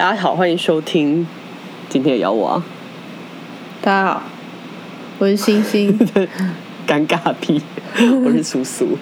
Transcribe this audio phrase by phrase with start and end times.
[0.00, 1.26] 大家好，欢迎收听
[1.90, 2.64] 今天的咬我啊，
[3.82, 4.22] 大家好，
[5.18, 5.92] 我是星星。
[6.88, 7.60] 尴尬屁，
[8.24, 8.96] 我是苏苏。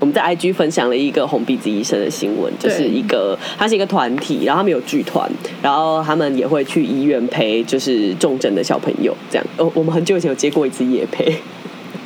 [0.00, 5.26] 我们在 IG 分享了一个红鼻子医生的新闻，就是一个，他是一个团体，然后他们有剧团，
[5.62, 9.46] 然后他们也会去医院陪就是重症的小朋友，这样。
[9.56, 11.34] 哦，我们很久以前有接过一次夜陪，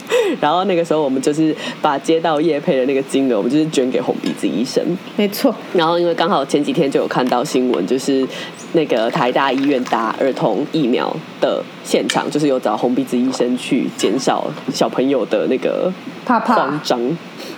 [0.41, 4.83] 然后那个时候我们就是把接到叶配的那个金额，我们就是捐给红鼻子医生。
[5.17, 8.27] 没错，然后因为刚好前几天就有看到新闻，就是
[8.73, 15.93] 那个台大医院打儿童疫苗的现场，就是有找红鼻子医生去减少小朋友的那个
[16.25, 17.01] 怕怕慌张。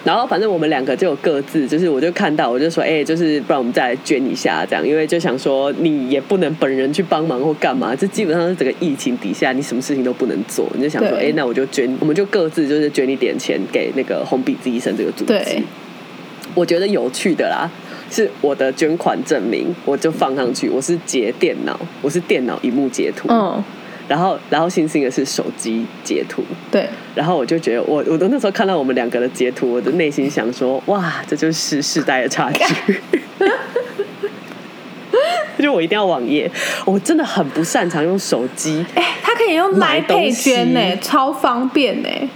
[0.04, 15.26] 然后反正我们两个就有各自，就是我就看到，我就说，哎、就是不然我们再来捐一下这样，因为就想说你也不能本人去帮忙或干嘛，这基本上是整个疫情底下你什么事情都不能做，你就想说，哎、对那我就捐，我们就各自就是捐一点钱给那个红鼻子医生这个组织。
[15.26, 15.62] 对，
[16.54, 17.68] 我觉得有趣的啦，
[18.10, 23.62] 是我的捐款证明，我就放上去，我是截电脑，我是电脑荧幕截图，嗯，
[24.08, 33.00] 然后然后星星的是手机截图，对，然后我就觉得我我都那时候看到我们两个的截图，我的内心想说，哇，这就是世代的差距。
[35.60, 36.50] 就我一定要网页，
[36.86, 40.52] 我真的很不擅长用手机，哎、他可以用买 Line 东 Pay 西。
[40.52, 42.08] 捐呢、超方便呢、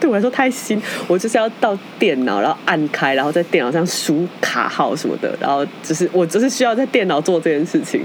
[0.00, 8.02] 对我来说太新，我就是要到电脑，然后按开，然后在电脑上输卡号什么的，然后就是我只是需要在电脑做这件事情。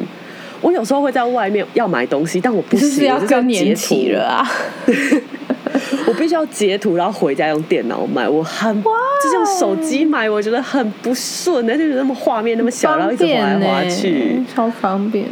[0.61, 4.52] 我有时候会在外面要买东西，但我不行，我就是更截年期图了啊？
[6.08, 8.27] 我必须要截图，然后回家用电脑买。
[8.27, 14.44] 我很就是用手机买，我觉得很不顺，而且那么画面那么小，然后一直滑来方便呢、滑去。
[14.53, 15.31] 超方便的。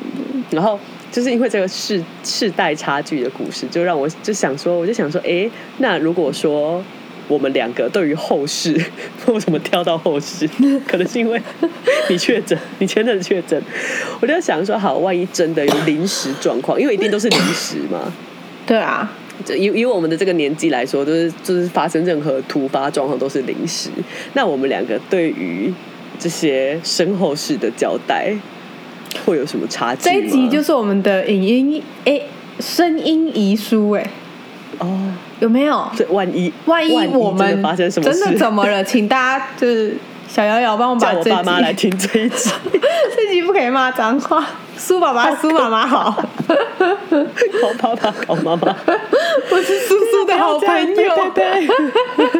[0.51, 0.77] 然后
[1.11, 6.83] 就是因为这个世世代差距的故事，就让我就想说，我就想说，哎，那如果说
[7.28, 8.74] 我们两个对于后事，
[9.28, 10.47] 为什么跳到后事？
[10.88, 11.41] 可能是因为
[12.09, 13.62] 你确诊，你前阵子确诊，
[14.22, 18.13] 我就想说，好，万一真的有临时状况，因为一定都是临时嘛。
[18.68, 19.12] 对啊，
[19.44, 23.90] 就以以我们的这个年纪来说，就是就是发生任何突发状况都是临时。
[24.34, 25.72] 那我们两个对于
[26.18, 28.34] 这些身后事的交代，
[29.25, 30.16] 会有什么差距吗？
[30.16, 32.22] 这一集就是我们的影音哎、
[32.59, 34.09] 声音遗书哎、
[34.80, 35.00] 哦，
[35.40, 35.86] 有没有？
[35.96, 38.84] 这万一万一我们发生什么，真的怎么了？
[38.84, 39.96] 请大家就是
[40.28, 42.50] 小瑶瑶帮我把这叫我爸妈来听这一集，
[43.16, 44.46] 这集不可以骂脏话。
[44.78, 48.75] 苏爸爸， 苏妈妈好， 搞爸爸搞妈妈，
[49.50, 50.96] 我是苏苏的好朋友。
[50.96, 52.34] 对对对，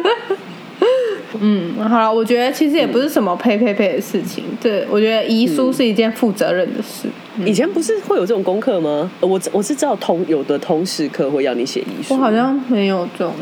[1.40, 7.08] 嗯，好了，我觉得其实也不是什么呸呸呸的事情，对我觉得遗书是一件负责任的事。
[7.44, 9.10] 以前不是会有这种功课吗？
[9.20, 13.34] 我我是知道通有的通识课会要你写遗书，我好像没有这种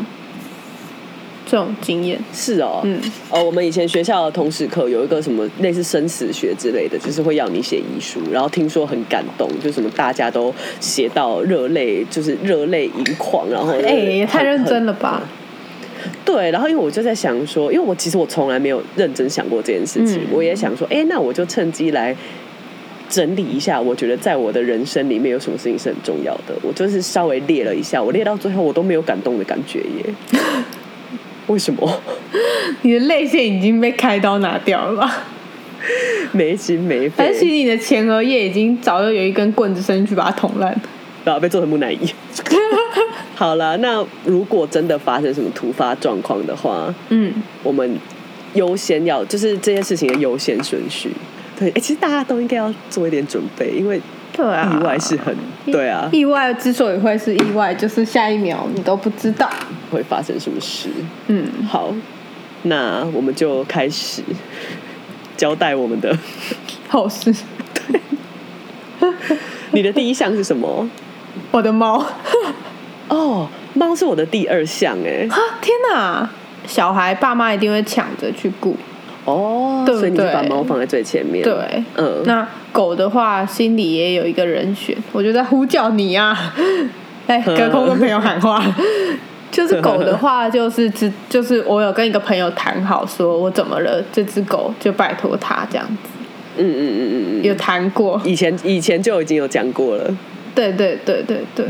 [1.45, 2.19] 这种经验。
[2.33, 14.91] 是哦，嗯，哦，我们以前学校的通识课有一个什么类似生死学之类的，就是会要你写遗书，然后听说很感动，就什么大家都写到热泪，就是热泪盈眶，然后哎、也太认真了。
[14.91, 15.23] 了吧？
[16.25, 22.15] 对，然后因为我就在想说，因为我其实我从来没有认真想过这件事情，嗯我也想说，哎，那我就趁机来
[23.09, 30.13] 整理一下，我觉得在我的人生里面有什么事情是很重要的，我就是稍微列了一下，我列到最后我都没有感动的感觉耶。
[31.47, 32.01] 为什么？
[32.81, 35.23] 你的泪腺已经被开刀拿掉了吧？
[36.31, 40.75] 没心没肺，但是其实你的前额叶已经早就有一根棍子伸进去把它捅烂。
[41.23, 41.99] 然后被做成木乃伊。
[43.35, 47.99] 好了，那如果真的发生什么突发状况的话，嗯，我们
[48.53, 51.11] 优先要就是这件事情的优先顺序。
[51.59, 54.01] 对，哎、其实大家都应该要做一点准备，因为
[54.33, 55.35] 对啊，意外是很、
[55.65, 59.49] 对啊，意外之所以会是意外，就是下一秒你都不知道。
[59.91, 60.89] 会发生什么事。
[61.27, 61.93] 嗯，好，
[62.63, 64.21] 那我们就开始
[65.37, 66.17] 交代我们的。
[66.89, 67.33] 后事，
[68.99, 69.11] 对
[69.71, 70.89] 你的第一项是什么？
[71.51, 72.05] 我的猫
[73.07, 75.27] 哦，猫是我的第二项哎。
[75.29, 75.37] 啊！
[75.61, 76.29] 天哪，
[76.67, 78.75] 小孩爸妈一定会抢着去顾。
[79.25, 81.43] 哦，对不所以你就把对猫放在最前面。
[81.43, 86.53] 对，嗯，那狗的话，心里也有一个人选，我就在呼叫你啊、
[87.27, 88.63] 哎，隔空跟朋友喊话。
[89.51, 96.09] 就是狗的话，就是只就是我有跟一个朋友谈好，说我怎么了，这只狗就拜托他这样子，
[96.57, 98.21] 嗯嗯嗯嗯嗯，有谈过。
[98.25, 100.13] 以前以前就已经有讲过了。
[100.53, 101.65] 对对对对对，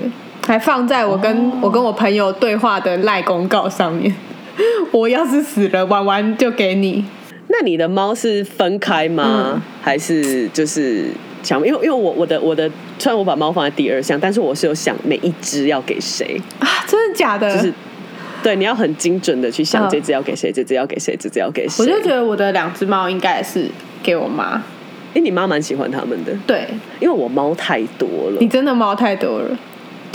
[0.45, 4.13] 还放在我跟、我跟我朋友对话的赖公告上面。
[4.91, 7.03] 我要是死了，玩完就给你。
[7.47, 9.53] 那你的猫是分开吗？
[9.55, 11.05] 嗯还是就是
[11.43, 11.59] 想？
[11.65, 16.41] 因为因为我我的我的，虽然我把猫放在第二项，但是我是有想每一只要给谁。
[16.59, 17.55] 啊，真的假的？
[17.55, 17.73] 就是
[18.41, 21.83] 对，你要很精准的去想嗯这只要给谁，这只要给谁，这只要给谁。
[21.83, 23.67] 我就觉得我的两只猫应该是
[24.01, 24.63] 给我妈。
[25.13, 26.67] 哎，你妈蛮喜欢他们的，对
[26.99, 28.47] 因为我猫太多了你。
[28.47, 29.57] 真的猫太多了。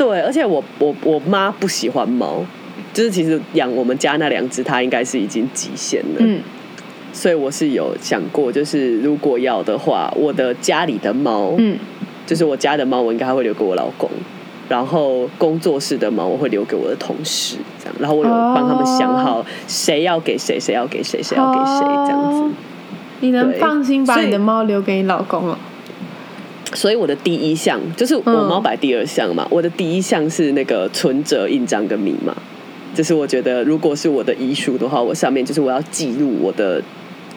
[0.01, 2.43] 对，而且我我我妈不喜欢猫，
[2.95, 6.17] 就是其实养我们家那两只，它应该是已经极限了。
[6.21, 6.41] 嗯，
[7.13, 11.79] 所以我是有想过，就是如果要的话，我的家里的猫，嗯，
[12.25, 14.09] 就是我家的猫，我应该会留给我老公。
[14.71, 17.95] 然后工作室的猫我会留给我的同事，这样。
[18.01, 22.41] 然后我有帮他们想好谁要给谁，谁要给谁，谁要给谁，这样子。
[22.41, 22.51] 哦
[23.23, 25.59] 你能放心把你的猫留给你老公了？
[26.73, 32.35] 所以我的第一项就是我嗯猫摆第二项嘛，我的第一项是那个存折、印章跟密码。
[32.93, 36.83] 就是我觉得，如果是我的遗书的话，我上面就是我要记录我的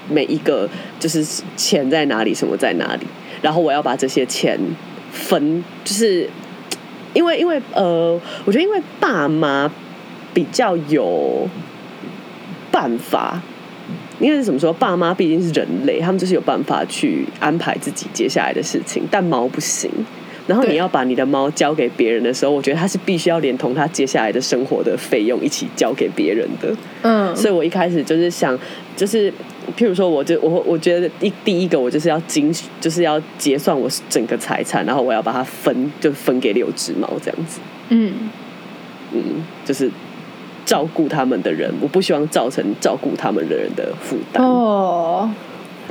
[0.09, 0.67] 每一个，
[0.99, 1.23] 就是
[1.55, 3.05] 钱在哪里，什么在哪里，
[3.39, 4.59] 然后我要把这些钱
[5.11, 6.27] 分，就是
[7.13, 9.71] 因为因为呃，我觉得因为爸妈
[10.33, 11.47] 比较有
[12.71, 13.39] 办法，
[14.19, 14.71] 应该是怎么说？
[14.73, 19.89] 爸妈毕竟是人类，他们就是有办法去安排自己接下来的事情，但猫不行。
[20.45, 26.75] 然后你要把你的猫交给别人的时候，我觉得它是必须要连同它接下来的生活的费用一起交给别人的。
[27.01, 28.59] 嗯，所以我一开始就是想，
[28.97, 29.31] 就是
[29.77, 37.61] 譬如说，我就我我觉得一第一个我就是要精，就是要结算我整个财产，然后我要把它分，就分给六只猫这样子。
[37.87, 38.13] 嗯，
[39.13, 39.21] 嗯，
[39.63, 39.89] 就是
[40.65, 44.45] 照顾他们的人，我不希望造成照顾他们的人的负担。
[44.45, 45.29] 哦，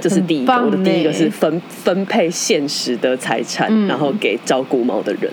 [0.00, 5.30] 这是第一个，我的第一个是分分配现实的财产，嗯然后给照顾猫的人。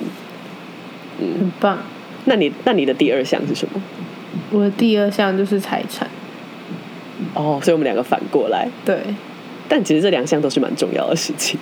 [1.20, 1.78] 嗯很棒。
[2.26, 3.82] 那你那你的第二项是什么？
[4.52, 6.08] 我的第二项就是财产，
[7.34, 9.00] 哦，所以我们两个反过来，对，
[9.68, 11.60] 但其实这两项都是蛮重要的事情。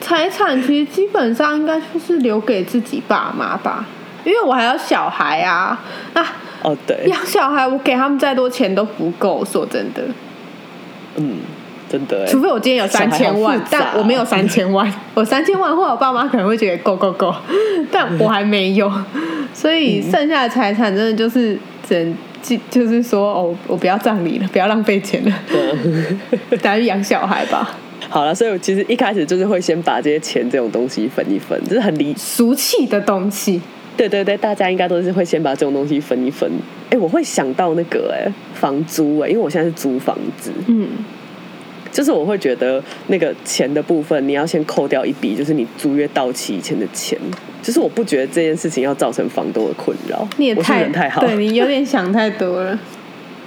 [0.00, 3.86] 财产其实基本上应该就是留给自己爸妈吧，
[4.24, 5.80] 因为我还有小孩啊，
[6.14, 10.02] 啊，哦，对，养小孩我给他们再多钱都不够，说真的，
[11.16, 11.38] 嗯，
[11.90, 17.34] 真的哎，除非我今天有三千万但我没有三千万， 我三千万的话，我爸妈可能会觉得够够够，
[17.90, 18.92] 但我还没有，
[19.54, 21.58] 所以剩下的财产真的就是
[21.88, 25.34] 只能就就是说哦，我不要葬礼了，不要浪费钱了，
[26.62, 27.76] 打去养小孩吧，
[28.08, 33.60] 好了，所以我其实一开始就是会先把这些钱这种东西分一分，这是很理俗气的东西，
[33.96, 36.50] 对对对，大家应该都是会先把这种东西分一分。
[36.90, 40.88] 哎，我会想到那个哎，房租哎，因为我现在是租房子，嗯，
[41.92, 47.18] 就是我会觉得那个钱的部分，你要先扣掉一笔，就是你租约到期以前的钱。
[47.62, 52.78] 就是我不觉得这件事情要造成房东的困扰，你也太人太好，对你有点想太多了。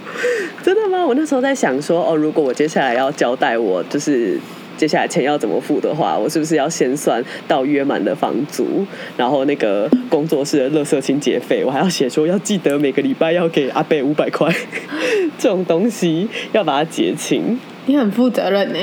[0.62, 1.04] 真的吗？
[1.04, 4.40] 我那时候在想说，哦，如果我接下来要交代我就是
[4.78, 8.86] 接下来钱要怎么付的话，我是不是要先算到约满的房租，
[9.16, 14.54] 然后那个工作室的垃圾清洁费，我还要写说要记得每个礼拜要给阿贝五百块，
[15.38, 18.80] 这种东西要把它结清你很负责任呢，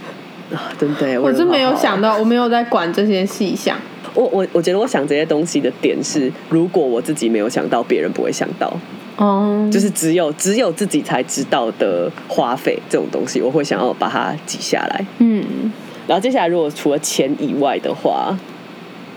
[0.52, 0.72] 啊！
[0.78, 3.76] 真的，我是没有想到，我没有在管这些细项。
[4.12, 8.76] 我我我觉得我想这些东西的点是，如果我自己没有想到，别人不会想到，
[9.20, 15.04] 哦，就是只有只有自己才知道的花费这种东西，我会想要把它记下来。
[15.18, 15.70] 嗯，
[16.06, 18.34] 然后接下来，如果除了钱以外的话，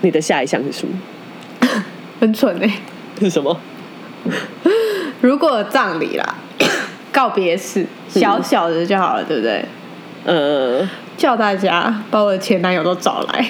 [0.01, 0.93] 你的下一项是什么？
[2.19, 2.67] 很蠢呢。
[3.19, 3.57] 是什么？
[5.21, 6.35] 如果有葬礼啦，
[7.13, 9.65] 告别式小小的就好了，对不对？
[10.25, 13.45] 呃，叫大家把我的前男友都找来，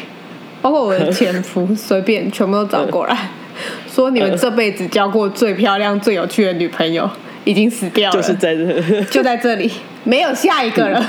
[0.62, 3.32] 包括我的前夫， 随便全部都找过来，
[3.88, 7.10] 说你们这辈子交过最漂亮、最有趣的女朋友
[7.44, 9.72] 已经死掉了，就是在这，就在这里，
[10.04, 11.06] 没有下一个了。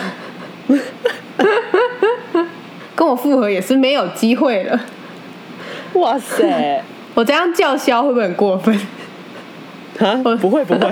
[2.96, 4.80] 跟我复合也是没有机会了。
[5.94, 6.82] 哇塞，
[7.14, 8.74] 我这样叫嚣会不会很过分？
[9.98, 10.90] 啊，不会不会，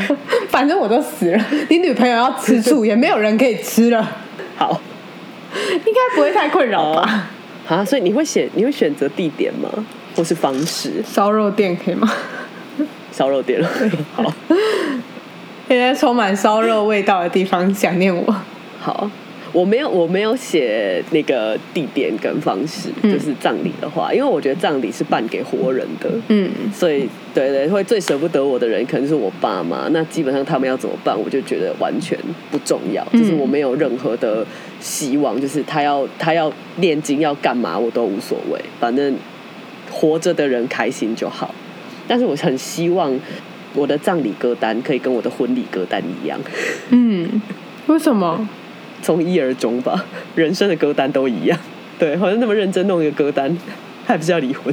[0.49, 4.17] 反正我都死了，你女朋友要吃醋，也没有人可以吃了，
[4.57, 4.81] 好
[5.71, 7.31] 应该不会太困扰吧？
[7.69, 9.69] 啊，所以你会选你会选择地点吗？
[10.15, 11.03] 或是方式？
[11.05, 12.11] 烧肉店可以吗？
[13.13, 13.69] 烧肉店了，
[14.15, 14.33] 好
[15.69, 18.35] 现在充满烧肉味道的地方想念我。
[18.81, 19.11] 好。
[19.53, 29.89] 我没有，我没有写那个地点跟方式，嗯就是葬礼的话，因为我觉得葬礼是办给活人的，嗯，所以对对，会最舍不得我的人可能是我爸妈。
[29.91, 32.19] 那基本上他们要怎么办，我就觉得完全
[32.51, 34.43] 不重要，嗯就是我没有任何的
[34.81, 39.15] 希望，就是他要他要念经要干嘛我都无所谓，反正
[39.93, 41.55] 活着的人开心就好。
[42.09, 43.17] 但是我很希望
[43.75, 46.39] 我的葬礼歌单可以跟我的婚礼歌单一样，
[46.91, 47.41] 嗯，
[47.87, 48.49] 为什么？
[49.01, 51.59] 从一而终吧， 人生的歌单都一样。
[51.99, 53.57] 对，好像那么认真弄一个歌单，
[54.07, 54.73] 还不是要离婚？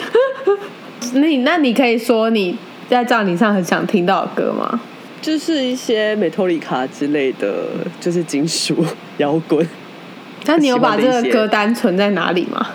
[1.14, 2.56] 那你那你可以说你
[2.88, 4.80] 在葬礼上很想听到的歌吗？
[5.20, 7.66] 就是一些美托里卡之类的，
[8.00, 8.84] 就是金属
[9.16, 9.66] 摇滚。
[10.44, 12.68] 那你有把这个 歌单存在哪里吗？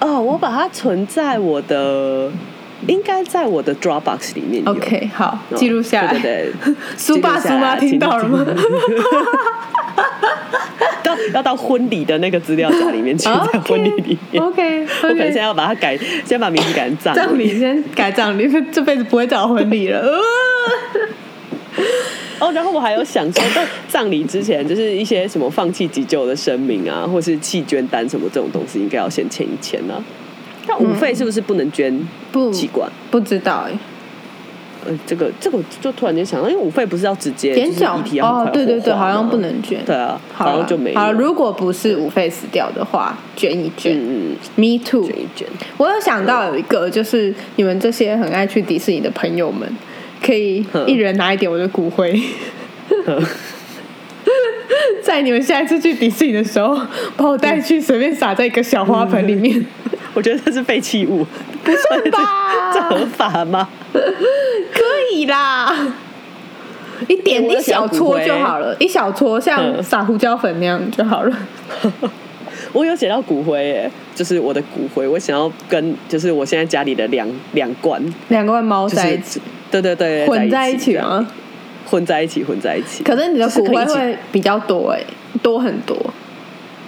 [0.00, 2.30] 哦，我把它存在我的，
[2.86, 4.62] 应该在我的 Dropbox 里面。
[4.66, 6.12] OK，好，哦记录下来。
[6.12, 8.44] 对对对， 苏爸苏妈听到了吗？
[11.02, 14.42] 到要到婚礼的那个资料夹里面去，哦在婚礼里面。
[14.42, 20.04] OK，我可能现在要把它改，先把名字改成葬葬礼先改葬礼，这辈子不会找婚礼了。
[22.40, 30.02] 呃哦，然后我还有想说，在葬礼之前，就是一些什么放弃急救的声明啊，或是弃捐单什么这种东西，应该要先签一签啊。
[30.68, 32.90] 那五费是不是不能捐不器官？
[33.10, 33.78] 不知道哎，
[34.84, 39.36] 呃，这个这个就突然间想到，因为五费不是要直接就是减少遗体要很快，哦对对对，好像不。
[39.36, 39.84] 能捐。
[39.84, 40.92] 对啊，好像就没。
[40.94, 43.96] 好，如果不是五费死掉的话，捐一捐。
[43.96, 45.16] 嗯嗯，Me too 捐。
[45.16, 45.46] 一捐。
[45.76, 49.70] 我有想到有一个，就是你们这些很爱去迪士尼的朋友们，
[50.22, 52.20] 可以嗯一人拿一点我的骨灰，
[55.02, 56.78] 在你们下一次去迪士尼的时候，
[57.16, 59.64] 把我带去，随便撒在一个小花盆里面，
[60.14, 61.24] 我觉得这是废弃物，
[61.64, 62.72] 不算吧？
[62.74, 63.68] 这合法吗？
[63.92, 64.82] 可
[65.12, 65.74] 以啦。
[67.08, 69.82] 一点一小撮就好了，一小撮像嗯。
[69.82, 71.36] 撒胡椒粉那样就好了。
[72.72, 81.28] 我有写到骨灰耶，就是我的骨灰，我想要跟就是我现在家里的两两罐，两罐猫就是在一起，对对对，混在一起这样吗？
[81.88, 83.04] 混在一起，混在一起。
[83.04, 85.00] 可是你的骨灰会比较多哎、
[85.42, 85.96] 多很多。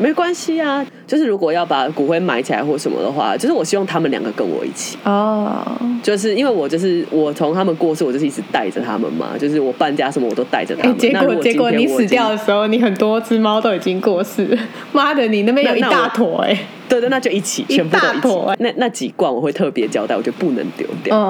[0.00, 5.60] 没关系啊，就是如果要把骨灰埋起来或什么的话，就是我希望他们两个跟我一起，哦，
[6.04, 10.98] 就是因为我就是我从他们过世，我就是一直带着他们嘛，就是我搬家什么我都带着他哎、们。
[10.98, 14.58] 结果果结果你死掉的时候，你很多只猫都已经过世了。
[14.92, 16.56] 妈的，你那边有一大坨哎、
[16.88, 18.56] 对对，那就一起，全部都一起。
[18.60, 21.16] 那那几罐我会特别交代，我觉得不能丢掉。
[21.16, 21.20] 哦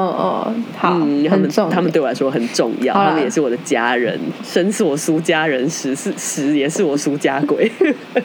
[0.48, 1.48] 哦，好，嗯，他们。
[1.70, 7.70] 他们对我来说很重要，他们也是我的家人，生是我叔家人，死是死也是我叔家鬼。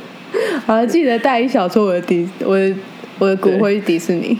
[0.68, 2.76] 好，记得带一小撮我的迪，我的
[3.18, 4.38] 我的骨灰去迪士尼。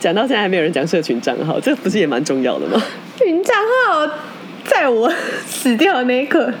[0.00, 2.82] 讲到现在还没有人讲社群账号，这不是也蛮重要的吗？
[3.24, 4.10] 云账号
[4.64, 5.12] 在我
[5.46, 6.52] 死掉的那一刻，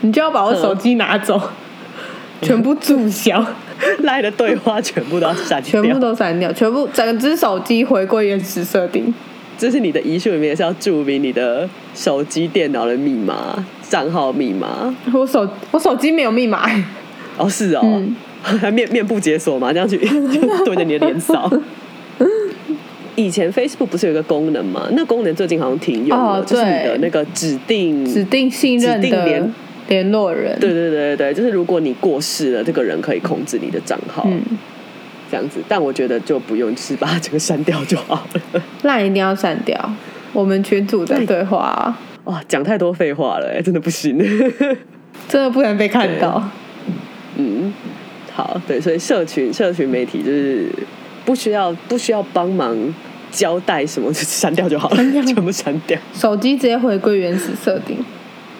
[0.00, 1.40] 你就要把我手机拿走，
[2.42, 3.44] 全部注销，
[4.04, 9.12] 赖的对话全部都要删掉，全部都删掉，全部整只手机回归原始设定。
[9.56, 14.94] 这是你的遗书里面也是要注明你的手机、电脑的密码、账号密码。
[15.12, 16.68] 我手我手机没有密码、
[17.36, 21.50] 哦，是哦，嗯还面面部解锁嘛，这样去就对着你的脸扫。
[23.16, 24.88] 以前 Facebook 不是有一个功能吗？
[24.90, 29.54] 那功能最近好像停用了，哦就是你的对那个指定指定信任的指定
[29.88, 30.58] 联联络人。
[30.60, 34.42] 对对对对对，就是如果你过世了，这个人可以控制你的账号，嗯，
[35.30, 35.60] 这样子。
[35.68, 38.62] 但我觉得就不用，就是把它整个删掉就好了。
[38.82, 39.90] 那一定要删掉。
[40.32, 44.18] 我们群主的对话、啊、 哇，讲太多废话了，哎，真的不行。
[45.28, 46.42] 真的不能被看到。
[47.36, 47.72] 嗯，
[48.32, 50.68] 好，对，所以社群社群媒体就是
[51.24, 52.76] 不需要不需要帮忙
[53.30, 55.98] 交代什么，就删掉就好了，全部删掉。
[56.12, 57.96] 手机直接回归原始设定。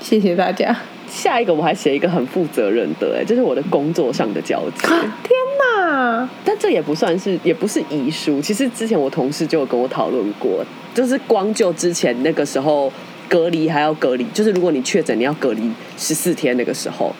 [0.01, 0.77] 谢谢大家。
[1.15, 4.89] 下一个我还写一个很负责任的，哎，这是我的工作上的交接。
[4.89, 5.31] 天
[5.79, 6.29] 哪！
[6.45, 8.41] 但这也不算是，也不是遗书。
[8.41, 12.93] 其实之前我同事就有跟我讨论过，就是光就之前那个时候
[13.29, 17.15] 隔离还要隔离，就是如果你确诊你要隔离十四天那个时候，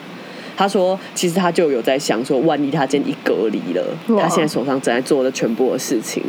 [0.57, 3.81] 他说其实他就有在想说，万一他今天一隔离了，
[4.19, 6.21] 他现在手上正在做的全部的事情，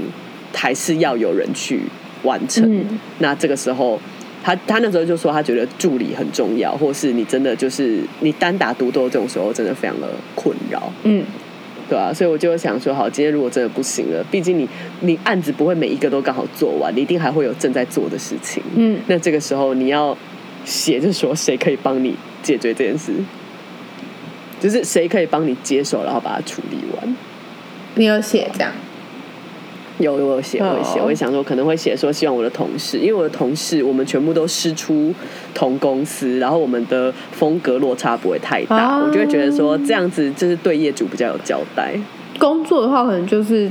[0.54, 1.80] 还是要有人去
[2.22, 2.64] 完成。
[2.72, 3.98] 嗯那这个时候。
[4.46, 10.92] 他他那时候就说，他觉得助理很重要，或是你真的就是你单打独斗这种时候，真的非常的困扰。
[11.02, 11.24] 嗯，
[11.88, 14.68] 对啊，所以我就想说，好，今天如果真的不行了，毕竟你
[15.00, 18.62] 你案子不会每一个都刚好做完，你一定还会有正在做的事情。
[18.76, 20.16] 嗯那这个时候你要
[20.64, 23.12] 写，就是说谁可以帮你解决这件事，
[24.60, 27.16] 就是谁可以帮你接手，然后把它处理完。
[27.96, 28.70] 你有写这样？
[29.98, 35.14] 有我有写，我写，哦我也想说可能会写说，希望我的同事，因为我的同事我们全部都师出
[35.54, 41.94] 同公司，然后我们的风格落差不会太大，啊我就会觉得说这样子就是对业主比较有交代。
[42.38, 43.70] 工作的话，可能就是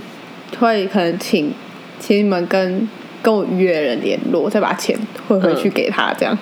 [0.60, 1.52] 会可能请
[2.00, 2.88] 请你们跟
[3.22, 6.38] 跟我约人联络，再把钱汇回去给他，这样、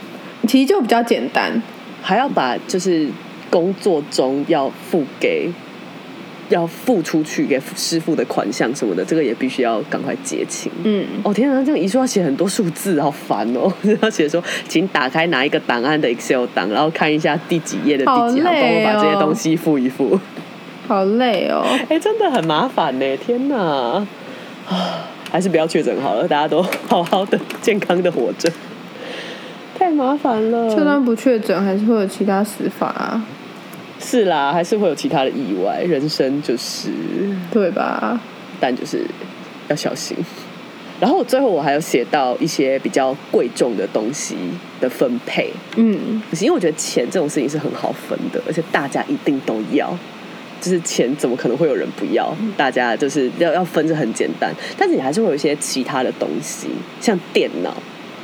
[0.48, 1.62] 其实就比较简单。
[2.06, 3.08] 还要把就是
[3.50, 5.50] 工作中要付给
[6.54, 10.72] 要付出去给师傅的款项什么的，这个也必须要赶快结清。
[10.84, 13.72] 嗯，哦天啊，这样遗书要写很多数字，好烦哦！
[14.02, 20.20] 要写说，请打开哪一个档案的 Excel 档，然后看一下第几页的第几行，帮我把这些哦东西付一付。
[20.88, 21.64] 好累哦。
[21.90, 23.18] 哎、真的很麻烦呢！
[23.18, 23.56] 天哪！
[23.58, 24.08] 啊，
[25.32, 28.52] 还是不要确诊好了，大家都好好的、健康的活着。
[29.78, 33.26] 太麻烦了，就算不确诊，还是会有其他死法啊。
[34.04, 36.90] 是啦，还是会有其他的意外，人生就是
[37.52, 38.20] 对吧？
[38.60, 39.06] 但就是
[39.70, 40.16] 要小心。
[41.00, 44.36] 然后最后我还有写到一些比较贵重的东西
[44.80, 49.98] 的分配，嗯，因为我觉得钱这种事情是很好分的，而且大家一定都要。
[50.62, 52.34] 就是钱怎么可能会有人不要？
[52.56, 56.70] 大家就是要要分着很简单，但是你还是会有一些其他的东西，
[57.02, 57.76] 像电脑，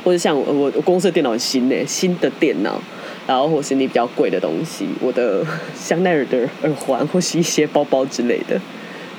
[0.02, 2.80] 或者像我我我公司的电脑很新呢，新的电脑，
[3.30, 8.60] 然后或是你比较贵的东西，我的香奈儿的耳环，或是一些包包之类的，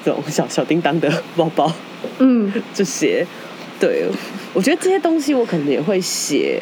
[0.04, 1.72] 这种小小叮当的包包，
[2.20, 3.26] 嗯， 这些，
[3.80, 4.04] 对
[4.54, 6.62] 我觉得这些东西我可能也会写，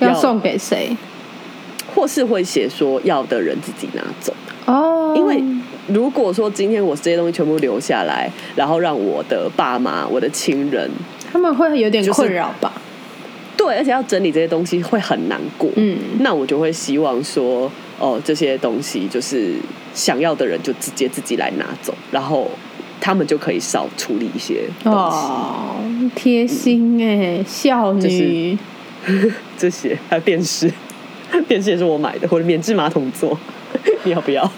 [0.00, 0.96] 要送给谁，
[1.94, 4.32] 或是会写说要的人自己拿走。
[4.64, 5.44] 哦，因为
[5.88, 10.90] 如果说今天我这些东西全部留下来，然后让我的爸妈、我的亲人，
[11.30, 12.72] 他们会有点困扰吧？
[13.66, 15.68] 对，而且要整理这些东西会很难过。
[15.76, 19.54] 嗯那我就会希望说，哦，这些东西就是
[19.92, 22.50] 想要的人就直接自己来拿走，然后
[23.00, 24.98] 他们就可以少处理一些东西。
[24.98, 25.76] 哦，
[26.14, 28.56] 贴心哎，孝女，
[29.58, 30.70] 这些还有电视，
[31.48, 33.36] 电视也是我买的，或者免治马桶座，
[34.04, 34.48] 你 要不要？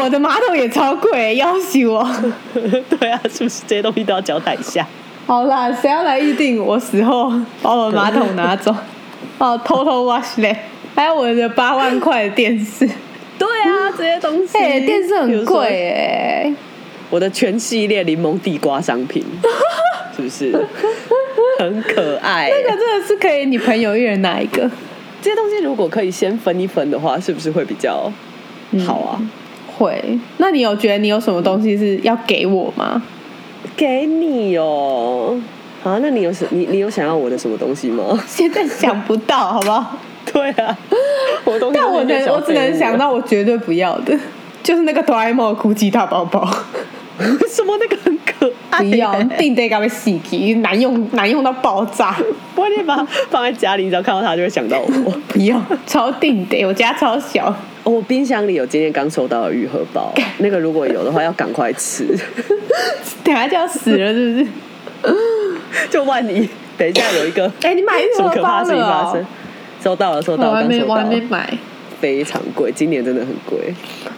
[0.00, 2.06] 我的马桶也超贵，要死我！
[2.54, 4.86] 对啊，是不是这些东西都要交代一下？
[5.28, 7.30] 好啦，谁要来预定我死后
[7.60, 8.74] 把我的马桶拿走？
[9.36, 10.56] 哦，偷偷 wash 嘞，
[10.94, 12.88] 还有我的八万块的电视，
[13.38, 16.54] 对啊，这些东西，哎、电视很贵哎，
[17.10, 19.22] 我的全系列柠檬地瓜商品，
[20.16, 20.66] 是不是
[21.60, 22.48] 很可爱？
[22.50, 24.62] 这个真的是可以，你朋友一人拿一个，
[25.20, 28.10] 这些东西如果可以先分一分的话，是不是会比较
[28.86, 29.20] 好啊？
[29.76, 30.18] 会。
[30.38, 33.02] 那你有觉得你有什么东西是要给我吗？
[33.76, 35.38] 给你哦，
[35.84, 38.18] 啊，那你有什你你有想要我的什么东西吗？
[38.26, 39.96] 现在想不到，好不好？
[40.32, 40.76] 对啊，
[41.44, 44.14] 我但我能，我只能想到我绝对不要的，
[44.62, 46.40] 就是那个哆啦 A 梦的哭泣大包包，
[47.18, 48.90] 为 什么那个很可爱耶？
[48.90, 52.14] 不要，定得给它洗皮，难用难用到爆炸，
[52.54, 55.10] 不然你把它放在家里，你只要看到它就会想到我。
[55.28, 57.54] 不要，超定得，我家超小，
[57.88, 62.04] 哦我冰箱里有今天刚收到的愈合包， 那个如果有的话要赶快吃，
[63.24, 64.38] 等下就要死了，是不
[65.08, 65.16] 是？
[65.88, 66.46] 就万一
[66.76, 69.26] 等一下有一个哎、你买愈什么合包可怕事情、发生哦？。
[69.82, 71.58] 收到了，收到了，我还没，我还没了，买。
[71.98, 73.74] 非常贵，今年真的很贵。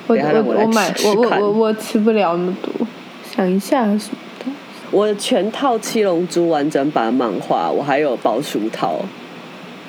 [0.09, 2.87] 我我我买我我我我吃不了那么多，
[3.31, 4.47] 想一下什么的
[4.91, 9.01] 我的全套七龙珠完整版漫画，我还有包书套，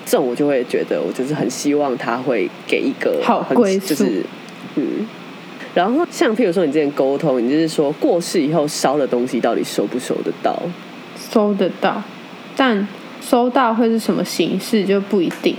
[0.05, 4.23] 这种我就会觉得，我就是很希望他会给一个很好归宿就是
[4.75, 5.07] 嗯。
[5.73, 10.61] 然后像譬如说你之前沟通，你就是说过世以后烧的东西到底收不收得到？
[11.17, 12.03] 收得到，
[12.57, 12.85] 但
[13.21, 15.55] 收到会是什么形式就不一定。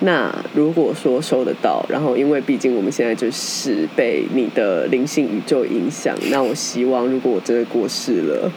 [0.00, 8.50] 那如果说收得到，然后因为毕竟我们现在就是被你的灵性宇宙影响，那我希望如果我真的过世了，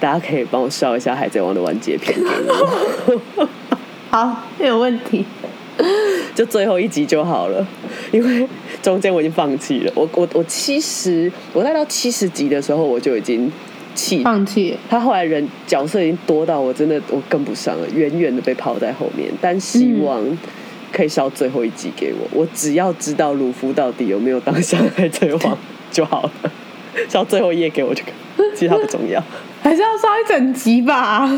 [0.00, 3.48] 大家可以帮我烧一下《海贼王》的完结篇给我。
[4.14, 5.24] 好，没有问题。
[6.36, 7.66] 就最后一集就好了，
[8.12, 8.48] 因为
[8.80, 9.92] 中间我已经放弃了。
[9.96, 13.50] 我我我七十，我带到七十集的时候，我就已经
[13.92, 14.22] 弃。
[14.22, 14.78] 放弃。
[14.88, 19.28] 他后来人角色已经多到我真的我跟不上了，远远的被抛在后面。
[19.40, 20.22] 但希望
[20.92, 25.58] 可以烧最后一集给我，我只要知道鲁夫到底有没有当下的海贼王
[25.90, 26.52] 就好了，
[27.08, 28.10] 烧最后一页给我就可
[28.44, 29.20] 以，其他不重要。
[29.60, 31.28] 还是要烧一整集吧。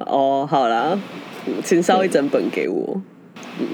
[0.00, 0.98] 哦，好啦，
[1.46, 3.00] 嗯请烧一整本给我。
[3.60, 3.66] 嗯，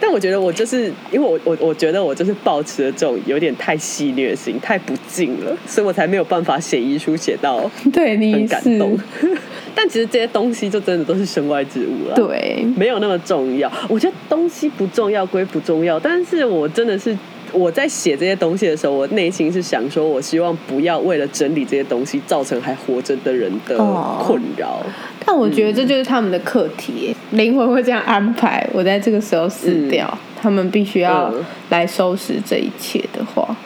[0.00, 8.98] 但我觉得我就是因为我我我觉得我就是抱持了这种有点太戏虐性、太不敬了，所以我才没有办法写遗书写到 对，你很感动。
[9.74, 13.70] 但其实这些东西就真的都是身外之物了，，对，没有那么重要。
[13.88, 17.16] 我觉得东西不重要归不重要，但是我真的是。
[17.54, 24.84] 我在写这些东西的时候，我内心是想说，我希望不要为了整理这些东西，造成还活着的人的哦困扰。
[25.24, 28.68] 但我觉得这就是他们的课题耶，灵魂会这样安排。
[28.72, 33.56] 我在这个时候死掉，他们必须要嗯来收拾这一切的话，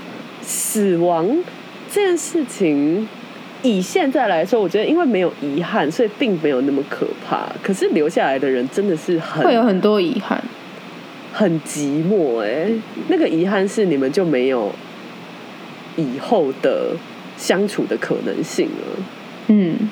[0.42, 1.27] 死亡
[1.90, 3.09] 这件事情，
[3.62, 7.48] 以现在来说，我觉得因为没有遗憾，所以并没有那么可怕。
[7.62, 10.40] 可是留下来的人真的是很会有很多遗憾。
[11.38, 12.68] 很寂寞哎、
[13.07, 14.72] 那个遗憾是你们就没有
[15.94, 16.96] 以后的
[17.37, 19.05] 相处的可能性了。
[19.46, 19.88] 嗯，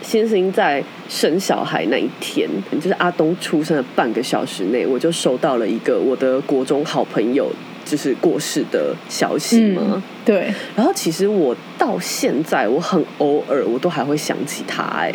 [0.00, 2.48] 星星在生小孩那一天，
[2.80, 7.52] 就是阿东出生的半个小时内，我就收到了一个我的国中好朋友
[7.84, 9.82] 就是过世的消息吗？
[9.96, 15.12] 嗯，对，然后其实我到现在，我很偶尔我都还会想起他，哎，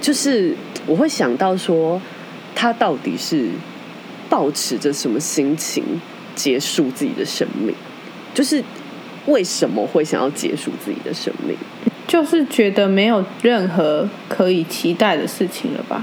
[0.00, 0.56] 就是
[0.86, 2.00] 我会想到说，
[2.54, 3.50] 他到底是
[4.32, 5.84] 抱持着什么心情
[6.34, 7.74] 结束自己的生命？
[8.32, 8.64] 就是
[9.26, 11.54] 为什么会想要结束自己的生命？
[12.08, 16.02] 就是觉得没有任何可以期待的事情了吧？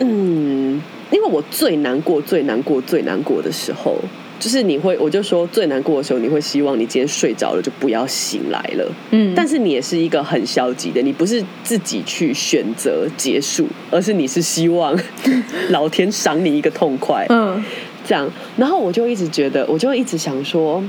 [0.00, 3.98] 嗯，因为我最难过、最难过、最难过的时候，
[4.42, 8.92] 就是你会，我就说最难过的时候，你会希望你今天睡着了就不要醒来了。
[9.12, 14.98] 嗯，但是你也是一个很消极的，你不是自己去选择结束，而是你是希望
[15.70, 17.24] 老天赏你一个痛快。
[17.28, 17.64] 嗯，
[18.04, 20.82] 这样，然后我就一直觉得，我就一直想说，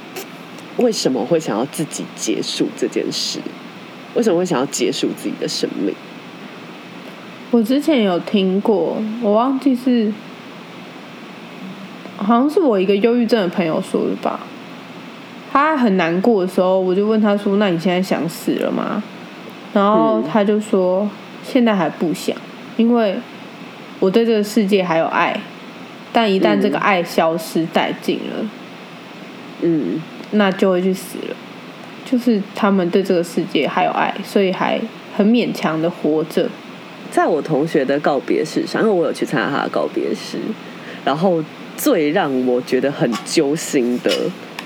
[0.77, 3.37] 为什么会想要自己结束这件事？
[4.15, 5.93] 为什么会想要结束自己的生命？
[7.51, 10.11] 我之前有听过，我忘记是，
[12.23, 14.39] 好像是我一个忧郁症的朋友说的吧。
[15.51, 19.03] 他很难过的时候，我就问他说：“那你现在想死了吗？”
[19.71, 21.07] 然后他就说
[21.43, 22.35] ：“现在还不想，
[22.75, 23.15] 因为
[23.99, 25.39] 我对这个世界还有爱，
[26.11, 28.49] 但一旦这个爱消失殆尽了，
[29.61, 31.35] 嗯，那就会去死了。
[32.03, 34.79] 就是他们对这个世界还有爱，所以还
[35.15, 36.49] 很勉强的活着。”
[37.11, 40.39] 在我同学的告别式上，因为我有去参加他的告别式，
[41.05, 41.43] 然后
[41.77, 44.11] 最让我觉得很揪心的，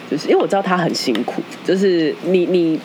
[0.09, 2.79] 就是因为我知道他很辛苦，就是你你，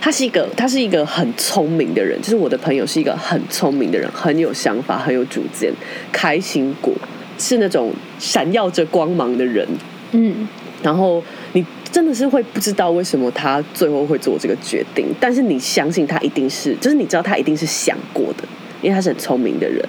[0.00, 5.72] 他是一个他是一个很聪明的人，就是我的朋友是一个很聪明的人，很有想法，很有主见，
[6.12, 6.92] 开心果
[7.38, 9.66] 是那种闪耀着光芒的人，
[10.12, 10.48] 嗯，
[10.82, 18.44] 然后你真的是会不知道为什么他最后会做这个决定，但是你相信他一定是，就是你知道他一定是想过的，
[18.86, 19.84] 因为他是很聪明的人。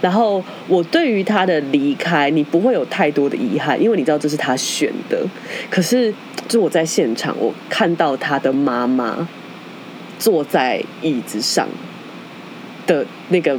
[0.00, 5.26] 然后我对于他的离开，你不会有太多的遗憾，因为你知道这是他选的。
[5.70, 6.12] 可是，
[6.46, 9.26] 就我在现场，我看到他的妈妈
[10.18, 11.66] 坐在椅子上
[12.86, 13.58] 的那个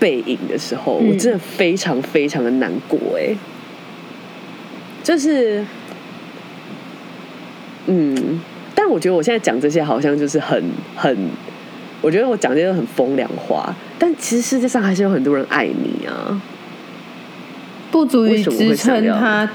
[0.00, 3.36] 背影的时候，嗯我真的非常非常的难过、哎，
[5.02, 5.64] 就是。
[7.84, 8.40] 嗯，
[8.76, 10.62] 但我觉得我现在讲这些好像就是很
[10.94, 11.18] 很，
[12.02, 16.42] 我觉得我讲这些很风凉话，但其实世界上还是有很多人爱你啊。
[17.90, 19.48] 不足以支撑他。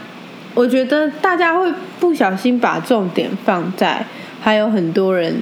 [0.53, 4.05] 我觉得大家会不小心把重点放在
[4.41, 5.41] 还有很多人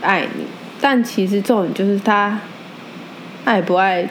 [0.00, 0.44] 爱你，
[0.80, 2.38] 但其实重点就是他
[3.44, 4.08] 爱不爱，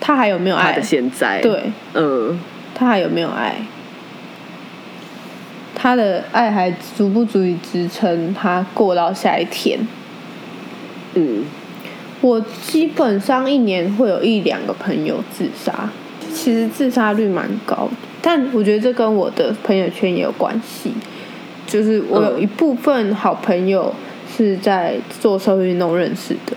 [0.00, 0.82] 他还有没有爱他的？
[0.82, 2.38] 现在，，对，嗯，
[2.74, 3.56] 他还有没有爱？
[5.76, 9.78] 他的爱还足不足以支撑他过到下一天？
[11.14, 11.44] 嗯，
[12.22, 15.88] 我基本上一年会有一两个朋友自杀，
[16.34, 20.90] 其实自杀率蛮高的，但我觉得这跟我的朋友圈也有关系。
[21.66, 23.94] 就是我有一部分好朋友
[24.36, 26.56] 是在做社会运动认识的，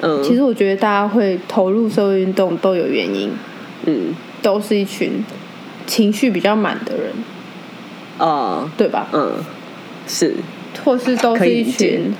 [0.00, 3.30] 嗯，其实我觉得大家会投入社会运动都有原因，
[3.84, 4.14] 嗯。
[4.42, 5.22] 都是一群
[5.86, 7.12] 情绪比较满的人，
[8.20, 9.08] 啊，对吧？
[9.12, 9.32] 嗯，
[10.06, 10.34] 是，
[10.84, 12.14] 或是都是一群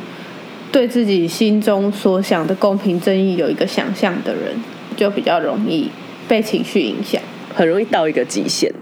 [0.73, 4.55] 对自己心中所想的公平正义有一个想象的人，
[4.97, 5.91] 就比较容易
[6.27, 7.21] 被情绪影响。
[7.53, 8.73] 很容易到一个极限。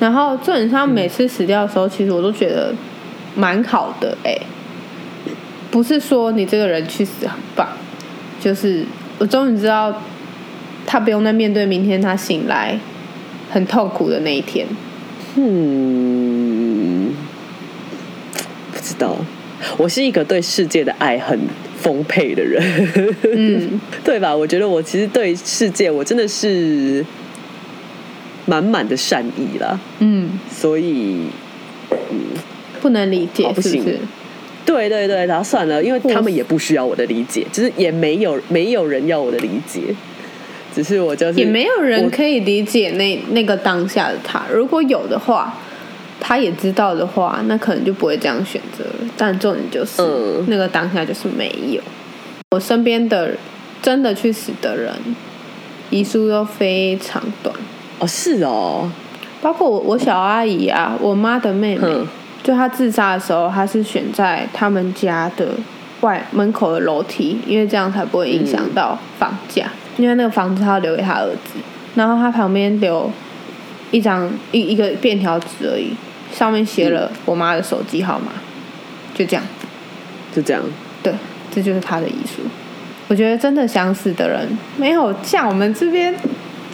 [0.00, 2.74] 然后基本上每次死掉的时候，其实我都觉得
[3.34, 4.34] 蛮好的、哎，
[5.70, 7.68] 不是说你这个人去死很棒，
[8.40, 8.84] 就是
[9.18, 10.02] 我终于知道
[10.86, 12.80] 他不用再面对明天他醒来
[13.50, 14.66] 很痛苦的那一天。
[15.36, 16.55] 嗯，不
[18.86, 19.16] 知道，
[19.76, 21.38] 我是一个对世界的爱很
[21.80, 22.62] 丰沛的人，
[23.34, 24.34] 嗯， 对吧？
[24.34, 27.04] 我觉得我其实对世界，我真的是
[28.44, 31.26] 满满的善意啦，嗯，所以
[31.90, 32.18] 嗯。
[32.80, 33.98] 不能理解不行是不是？
[34.64, 39.80] 对对对，然后算了，因为他们也不需要我的理解，就是也没有没有人要我的理解，
[40.72, 44.44] 只是我就是也没有人可以理解那那个当下的他。
[44.52, 45.52] 如果有的话，
[46.20, 49.10] 他也知道的话，那可能就不会这样选择了。
[49.16, 50.44] 但重点就是、嗯。
[50.48, 51.80] 那个当下就是没有。
[52.50, 53.34] 我身边的
[53.82, 54.92] 真的去死的人，
[55.90, 57.54] 遗书都非常短，
[57.98, 58.90] 哦是哦，
[59.42, 62.06] 包括我我小阿姨啊，我妈的妹妹，嗯。
[62.42, 65.48] 就她自杀的时候，她是选在他们家的
[66.02, 71.58] 外门口的楼梯，因为这样才不会影响到房价，因为那个房子她要留给她儿子，
[71.96, 73.10] 然后她旁边留
[73.90, 75.90] 一张一一个便条纸而已，
[76.36, 78.32] 上面写了我妈的手机号码，
[79.14, 79.42] 就这样，
[80.34, 80.62] 就这样，
[81.02, 81.12] 对，
[81.50, 82.42] 这就是他的遗书。
[83.08, 84.46] 我觉得真的相似的人
[84.76, 86.14] 没有像我们这边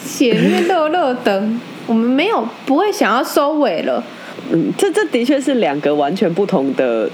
[0.03, 1.47] 写那边乐乐的，
[1.87, 4.03] 我们没有不会想要收尾了。
[4.51, 7.09] 嗯，这这的确是两个完全不同的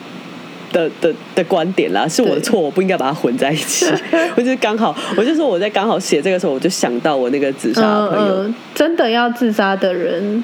[0.73, 3.87] 的的的观点啦，是我的错，我不应该把它混在一起。
[4.37, 10.43] 我就是刚好，我就说我在刚好写这个时候，我就想到我那个自杀的朋友，嗯，真的要自杀的人，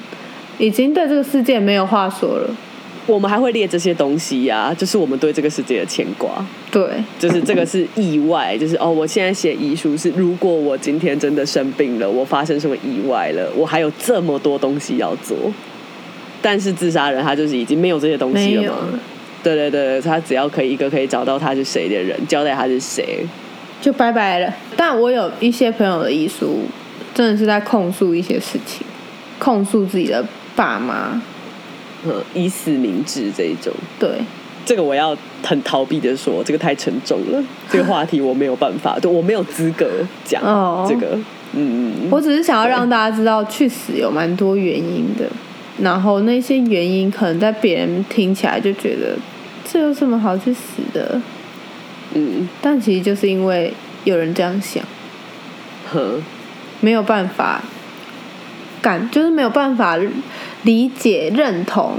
[0.57, 2.49] 已经对这个世界没有话说了。
[3.07, 6.43] 我们还会列这些东西呀、就是我们对这个世界的牵挂。
[6.71, 6.89] 对，
[7.19, 15.37] 就是这个是意外，就是哦，我现在写遗书是，如果我今天真的生病了，我发生什么意外了，我还有这么多东西要做。
[16.41, 18.99] 但是自杀人他就是已经没有这些东西了嘛？
[19.43, 23.23] 对对对，他只要可以一个可以找到他是谁的人，交代他是谁。
[23.79, 24.51] 就拜拜了。
[24.75, 26.61] 但我有一些朋友的遗书，
[27.13, 28.83] 真的是在控诉一些事情，
[29.37, 31.21] 控诉自己的爸妈。
[32.07, 34.19] 嗯，以死明志这一种，对，
[34.63, 39.89] 这个我要很逃避的说，这个太沉重了， 这个话题我没有办法，对我没有资格
[40.23, 40.85] 讲哦。
[40.87, 41.17] 这个。
[41.53, 45.25] 嗯，我只是想要让大家知道，去死有蛮多原因的。
[45.81, 49.17] 然后那些原因可能在别人听起来就觉得
[49.67, 51.19] 这有什么好去死的，
[52.13, 52.47] 嗯。
[52.61, 54.83] 但其实就是因为有人这样想，
[55.91, 56.21] 呵，
[56.81, 57.63] 没有办法
[58.85, 59.97] 感，就是没有办法
[60.61, 61.97] 理解认同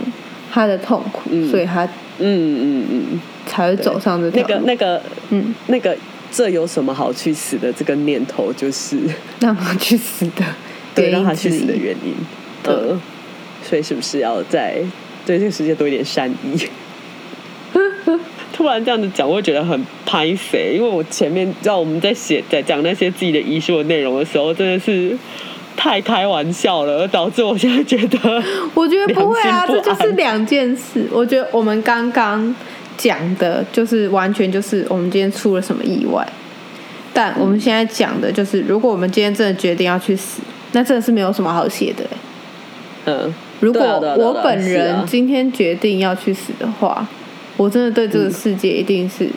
[0.52, 4.64] 他的痛苦，嗯所以他嗯嗯嗯，才会走上这那条路。
[4.64, 5.96] 个那个嗯，那个，
[6.30, 7.72] 这有什么好去死的？
[7.72, 8.96] 这个念头就是
[9.40, 10.44] 让他去死的
[10.94, 11.74] 对让他去死的。
[11.76, 12.14] 原因。
[12.62, 13.00] 对呃，
[13.62, 14.78] 所以是不是要在
[15.26, 16.56] 对这个世界多一点善意？
[18.52, 25.14] 突然这样子讲，我会觉得很拍谁，因为我前面知道我们在写在讲那些自己的遗书的内容的时候，真的是
[25.76, 28.42] 太开玩笑了，导致我现在觉得，
[28.74, 31.06] 我觉得不会啊，这就是两件事。
[31.12, 32.54] 我觉得我们刚刚
[32.96, 36.26] 讲的，就是完全就是我们今天出了什么意外。
[37.12, 42.10] 但我们现在讲的就是，如果我们今天真的决定要去死，那真的是没有什么好写的欸、
[43.06, 43.82] 嗯，如果
[44.18, 47.06] 我本人今天决定要去死的话，
[47.56, 49.30] 我真的对这个世界一定是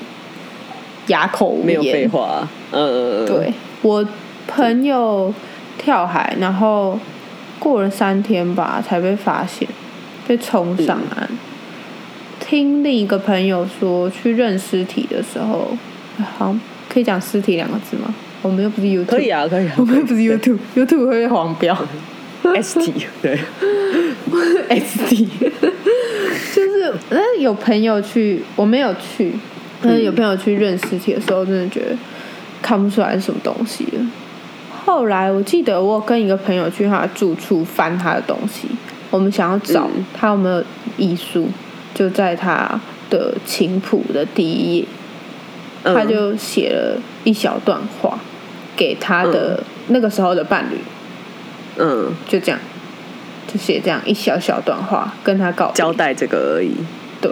[1.08, 2.10] 哑口无没有废言。
[2.10, 4.06] 话，嗯嗯嗯，对我
[4.45, 5.34] 朋友
[5.79, 6.99] 跳海，然后
[7.57, 9.67] 过了三天吧才被发现，
[10.27, 11.27] 被冲上岸。
[11.31, 11.37] 嗯
[12.41, 15.77] 听另一个朋友说，去认尸体的时候，
[16.37, 16.55] 好
[16.91, 18.11] 可以讲尸体两个字吗？
[18.41, 21.77] 我们又不是 YouTube，可以啊，可以啊，我们又不是 YouTube，YouTube 会被黄标。
[22.59, 23.37] ST 对
[24.69, 25.27] ，，S T
[26.55, 29.33] 就是嗯，有朋友去，我没有去，
[29.83, 31.95] 但是有朋友去认尸体的时候，真的觉得
[32.63, 34.01] 看不出来是什么东西了。
[34.89, 38.67] 后来我记得我跟一个朋友去他的住处翻他的东西，
[39.12, 40.04] 我们想要找嗯。
[40.19, 40.63] 他有没有
[40.97, 41.47] 遗书，
[41.93, 42.67] 就在他
[43.08, 44.86] 的琴谱的第一页，
[45.84, 45.93] 嗯。
[45.93, 48.17] 他就写了一小段话
[48.75, 50.80] 给他的那个时候的伴侣，
[51.78, 52.12] 嗯。
[52.28, 52.60] 就这样，
[53.47, 56.71] 就写这样一小小段话跟他告交代这个而已，
[57.21, 57.32] 对，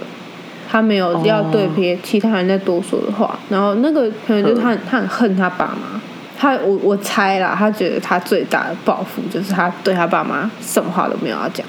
[0.69, 3.39] 他没有要对别其他人再多说的话。
[3.49, 5.99] 然后那个朋友就他很，他很恨他爸妈。
[6.37, 11.65] 他我我猜啦，他觉得他最大的报复就是他对他爸妈什么话都没有要讲。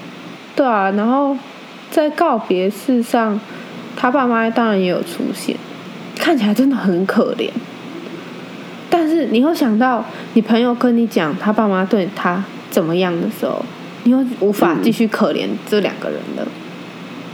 [0.54, 1.37] 对啊，然后
[1.90, 3.40] 在告别式上，
[3.96, 5.57] 他爸妈当然也有出现，
[6.16, 7.48] 看起来真的很可怜。
[8.90, 10.04] 但是你又想到，
[10.35, 13.64] 你朋友跟你讲他爸妈对他怎么样的时候，
[14.04, 16.46] 你又无法继续可怜这两个人了。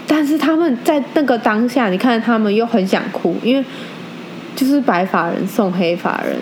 [0.07, 3.65] 但是他们在那个当下，你看他们又很想哭，因为
[4.55, 6.37] 就是白发人送黑发人，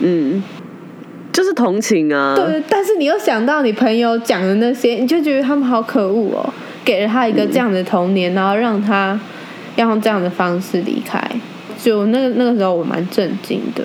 [0.00, 0.42] 嗯，
[1.32, 2.62] 就是同情啊，对。
[2.68, 6.52] 但是你又想到你朋友讲的那些，你就觉得他们好可恶哦，
[6.84, 9.18] 给了他一个这样的童年，然后让他
[9.76, 11.22] 要用这样的方式离开。
[11.82, 13.84] 就那个那个时候，我蛮震惊的，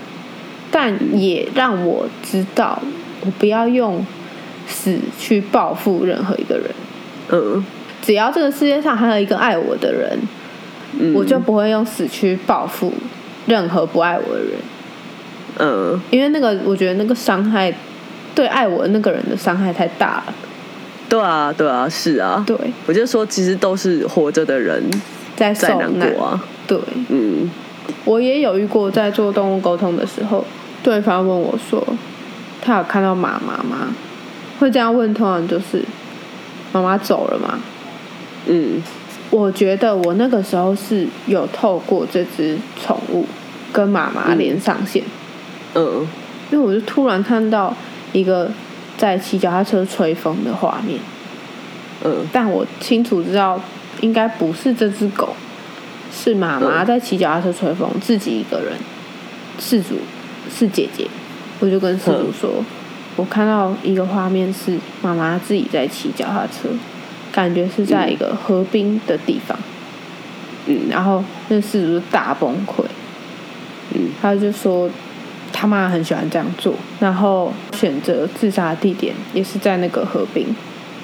[0.70, 2.82] 但也让我知道，
[3.22, 4.06] 我不要用
[4.68, 6.66] 死去报复任何一个人。
[7.30, 7.66] 嗯
[8.00, 10.18] 只要这个世界上还有一个爱我的人，
[10.98, 12.94] 嗯，我就不会用死去报复
[13.48, 14.52] 任何不爱我的人，
[15.60, 17.74] 嗯因为那个我觉得那个伤害
[18.36, 20.34] 对爱我的那个人的伤害太大了。
[21.10, 24.84] 对啊对啊是啊，对，我就说其实都是活着的人
[25.36, 25.98] 在在受难。
[26.00, 26.78] 难过啊，对，
[27.10, 27.50] 嗯
[28.04, 30.44] 我也有遇过，在做动物沟通的时候，
[30.84, 31.82] 对方问我说，
[32.62, 33.88] 他有看到妈妈吗？
[34.60, 35.82] 会这样问，通常就是
[36.74, 37.60] 妈妈走了吗？
[38.48, 38.82] 嗯
[39.30, 43.26] 我觉得我那个时候是有透过这只宠物
[43.72, 45.02] 跟妈妈连上线。
[45.04, 45.17] 嗯
[46.52, 47.76] 因为我就突然看到
[48.14, 48.50] 一个
[48.98, 51.00] 在骑脚踏车吹风的画面，
[52.04, 52.26] 嗯。
[52.32, 53.62] 但我清楚知道
[54.02, 55.36] 应该不是这只狗，
[56.12, 56.86] 是妈妈嗯。
[56.86, 58.74] 在骑脚踏车吹风，自己一个人。
[59.60, 59.96] 事主
[60.50, 61.08] 是姐姐，
[61.60, 62.64] 我就跟事主说，
[63.16, 66.70] 我看到一个画面是妈妈自己在骑脚踏车，
[67.32, 69.58] 感觉是在一个河滨的地方，
[70.68, 70.82] 嗯。
[70.90, 72.84] 然后那事主大崩溃，
[73.96, 74.88] 嗯，他就说
[75.60, 80.46] 他妈很喜欢这样做，然后选择自杀的地点也是在那个河滨，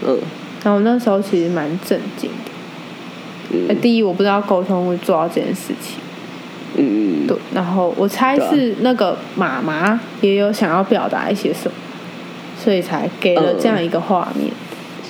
[0.05, 0.19] 嗯
[0.63, 2.29] 然后那时候其实蛮震惊
[3.67, 3.73] 的。
[3.81, 5.97] 第一，我不知道沟通会做到这件事情，
[6.77, 11.73] 嗯嗯对，然后我猜是那个妈妈也有想要表达一些什么，
[12.63, 14.51] 所以才给了这样一个画面。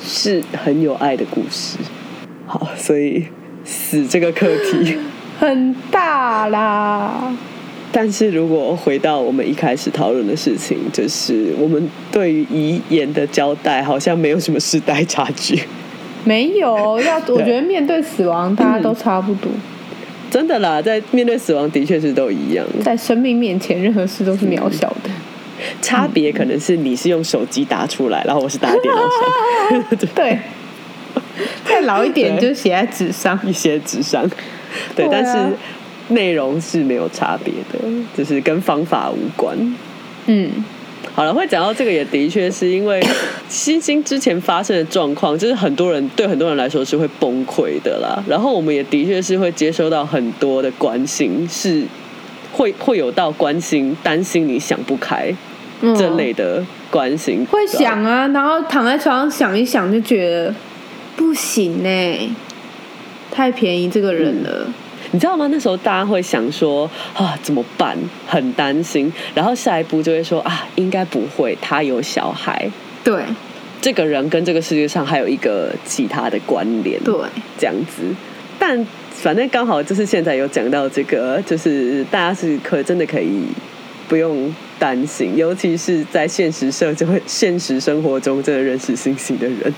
[0.06, 1.78] 是很有爱的故事。
[2.48, 3.28] 好，所以
[3.66, 4.98] 死这个课题。
[5.40, 7.34] 很大啦，
[7.94, 15.62] 但是如果回到我们一开始讨论的事情，就是我们对于遗言的交代，好像没有什么世代差距。
[16.26, 19.52] 没有 要，我觉得面对死亡大家都差不多，
[20.32, 25.12] 真的啦，在面对死亡的确是都一样，在生命面前任何事都是渺小的。
[25.82, 30.40] 差别可能是你是用手机打出来，然后我是打电脑上， 对，
[31.64, 33.40] 再老一点就写在纸上。
[33.46, 34.28] 一些纸上，
[34.96, 35.38] 对，但是
[36.10, 37.80] 内容是没有差别的，
[38.16, 39.58] 只是跟方法无关。
[40.26, 40.50] 嗯，
[41.16, 43.02] 好了，会讲到这个也的确是因为
[43.50, 48.24] 星星之前发生的状况，就是很多人对很多人来说是会崩溃的啦。
[48.28, 51.84] 然后我们也的确是会接收到很多的关心，是
[52.52, 55.34] 会会有到关心、担心你想不开
[55.82, 60.54] 嗯这类的关心，会想啊，然后躺在床上想一想，就觉得
[61.16, 62.36] 不行呢、
[63.32, 64.68] 太便宜这个人了。
[65.14, 65.48] 你知道吗？
[65.52, 67.96] 那时候大家会想说啊，怎么办？
[68.28, 69.14] 很担心。
[69.36, 72.68] 然后下一步就会说啊，应该不会，他有小孩，
[73.04, 73.24] 对
[73.80, 77.14] 这个人跟这个世界上还有一个其他的关联，对，
[77.60, 78.02] 这样子。
[78.58, 83.44] 但反正刚好就是现在有讲到这个，就是大家是可真的可以
[84.10, 89.72] 不用担心，尤其是在现实社会、现实生活中真的认识星星的人，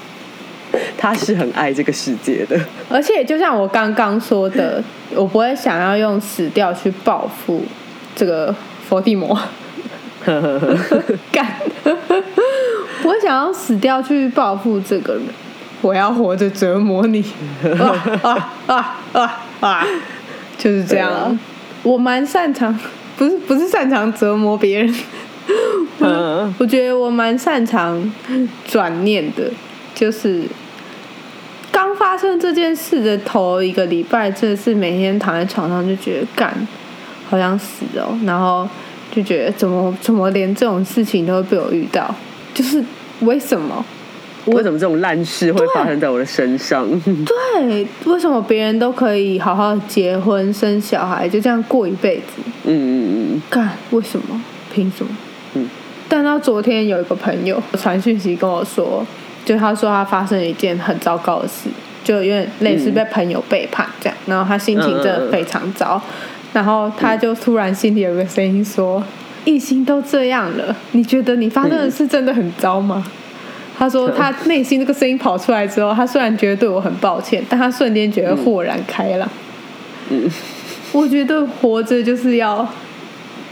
[0.98, 2.60] 他是很爱这个世界的。
[2.90, 4.84] 而且就像我刚刚说的，
[5.16, 7.64] 我不会想要用死掉去报复
[8.16, 8.54] 这个
[8.88, 9.38] 佛地魔，
[11.32, 11.46] 干，
[13.04, 15.24] 我想要死掉去报复这个人，
[15.82, 17.24] 我要活着折磨你，
[17.80, 19.88] 啊啊啊啊啊！
[20.58, 21.40] 就是这样啊。
[21.84, 22.78] 我蛮擅长，
[23.18, 24.96] 不是不是擅长折磨别人，
[26.00, 28.12] 嗯 我觉得我蛮擅长
[28.68, 29.52] 转念的，
[29.94, 30.65] 就是刚
[32.16, 36.50] 发生这件事的头一个礼拜，真的是每天躺在床上就觉得干，
[37.30, 38.66] 好想死哦，然后
[39.12, 42.16] 就觉得怎么怎么连这种事情都会被我遇到，
[42.54, 42.82] 就是
[43.20, 43.86] 为什么？
[44.46, 46.88] 为什么这种烂事会发生在我的身上？
[47.26, 52.42] 对，为什么别人都可以好好结婚生小孩，就这样过一辈子？
[52.64, 54.42] 嗯嗯嗯干，为什么？
[54.74, 55.12] 凭什么？
[55.56, 55.68] 嗯。
[56.08, 59.06] 但到昨天有一个朋友传讯息跟我说，
[59.44, 61.68] 就他说他发生了一件很糟糕的事，
[62.06, 66.02] 就有点类似被朋友背叛这样，然后他心情真的非常糟，
[66.54, 69.04] 然后他就突然心里有个声音说
[69.44, 73.04] ：“一心都这样了，你觉得你发生的事真的很糟吗？”
[73.78, 79.28] 他说他内心这个声音跑出来之后，他虽然觉得对我很抱歉，但他瞬间觉得豁然开朗。
[80.10, 80.30] 嗯，
[80.94, 82.66] 我觉得活着就是要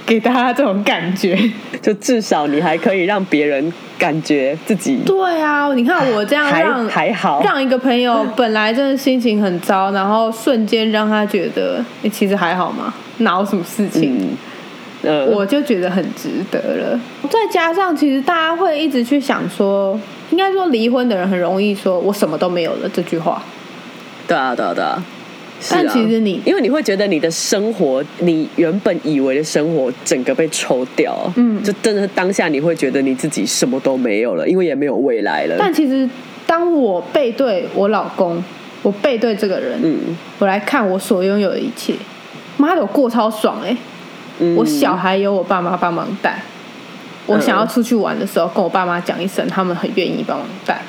[0.05, 1.37] 给大家这种感觉。
[1.81, 14.15] 就至少你还可以让别人感觉自己对啊，你看我这样让还好，让一个朋友本来真的心情很糟，然后瞬间让他觉得，诶其实还好嘛，哪有什么事情？
[14.15, 14.37] 嗯
[15.03, 16.97] 呃，我就觉得很值得了。
[17.29, 23.43] 再加上，其实大家会一直去想说，应该说离婚的人很容易说“我什么都没有了”这句话，
[24.25, 25.03] 对啊对啊对啊。
[25.63, 31.63] 是但啊其实你因为你会觉得你的生活，你原本以为的生活，整个被抽掉，嗯。
[31.63, 35.55] 就真的是当下你会觉得你自己什么都没有了，因为也没有未来了。
[35.57, 36.07] 但其实
[36.45, 38.43] 当我背对我老公，
[38.81, 40.17] 我背对这个人，嗯。
[40.39, 41.93] 我来看我所拥有的一切，
[42.57, 43.77] 妈的，我过超爽哎、
[44.39, 46.43] 嗯，我小孩有我爸妈帮忙带，
[47.27, 50.81] 我想要出去玩的时候，跟我爸妈讲一声，他们很愿意帮忙带。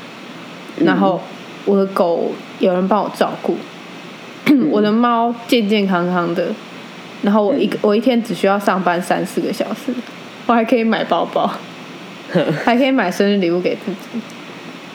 [0.78, 0.84] 嗯。
[0.84, 1.20] 然后
[1.64, 3.58] 我的狗有人帮我照顾，嗯
[4.70, 6.46] 我的猫健健康康的。
[7.22, 9.92] 然后我一我一天只需要上班三四个小时，
[10.46, 11.50] 我还可以买包包，
[12.64, 14.20] 还可以买生日礼物给自己。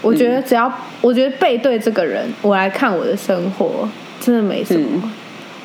[0.01, 0.71] 我觉嗯得只要
[1.01, 3.89] 我觉得背对这个人，我来看我的生活，
[4.21, 4.87] 真的没什么。
[5.03, 5.11] 嗯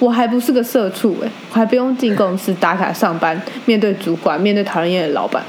[0.00, 5.42] 我还不是个社畜哎、我还不用进公司打卡上班，面对主管，面对讨人厌的老板。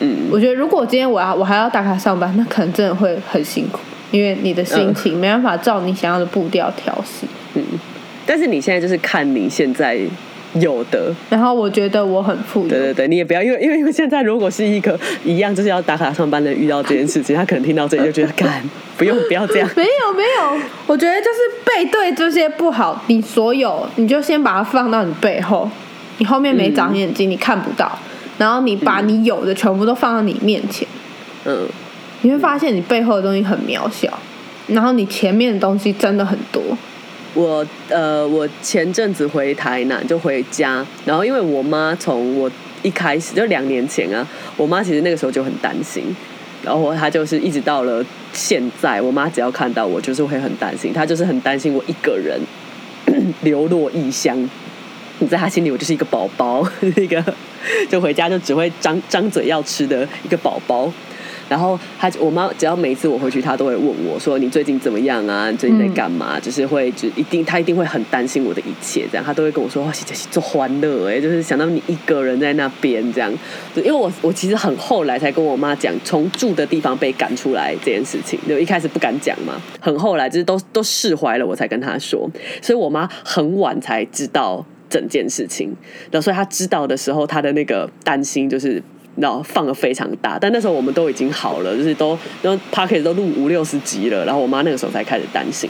[0.00, 3.78] 嗯我觉得如果今天我要我还要打卡上班，那可能真的会很辛苦，
[4.12, 7.26] 因为你的心情没办法照你想要的步调调试。
[7.54, 7.62] 嗯，
[8.24, 9.98] 但是你现在就是看你现在
[10.54, 12.68] 有的，然后我觉得我很富有。
[12.68, 18.62] 对对对，你也不要因为因为因为现在如果是一个一样就是要打卡上班的遇到这件事情，他可能听到这里就觉得干
[18.96, 19.68] 不用不要这样。
[19.74, 25.68] 没有没有，我觉得就是背对这些不好，你所有你就先把它放到你背后，
[26.18, 27.98] 你后面没长眼睛，你看不到，
[28.38, 30.86] 然后你把你有的全部都放到你面前，
[31.46, 31.66] 嗯，
[32.22, 34.18] 你会发现你背后的东西很渺小，
[34.68, 36.62] 然后你前面的东西真的很多。
[37.34, 42.50] 我呃，我前阵子回台南就回家，然后因为我妈从我
[42.82, 46.04] 一开始就两年前啊，我妈其实那个时候就很担心，
[46.62, 52.38] 然后她就是一直到了现在，我妈只要看到我就是会很担心，她就是很担心我一个人
[53.42, 54.48] 流落异乡，
[55.18, 56.64] 你在她心里我就是一个宝宝，
[56.96, 57.24] 一个
[57.88, 60.92] 就回家就只会张张嘴要吃的一个宝宝。
[61.52, 65.50] 然后他，我妈只要每一次我回去，她都会问我说：“你最近怎么样啊？
[65.50, 73.30] 你最近在干嘛？”就是会，就一定，她一定会很担心我的一切，这样，她都会跟我说：“哇，谢谢，做欢乐哎，就是想到你一个人在那边这样。”
[73.76, 82.26] 因为我我其实很后来才跟我妈讲，从住的地方被赶出来这件事情，就一开始不敢讲嘛，很后来就是都都释怀了，我才跟她说。
[82.62, 85.66] 所以我妈很晚才知道整件事情，
[86.10, 88.82] 然后所以她知道的时候，她的那个担心就是。
[89.16, 95.68] 然后放的非常大，但那时候我们都已经好了，就是都然后 p a r k e 都录五六十集了，然后我妈那个时候才开始担心。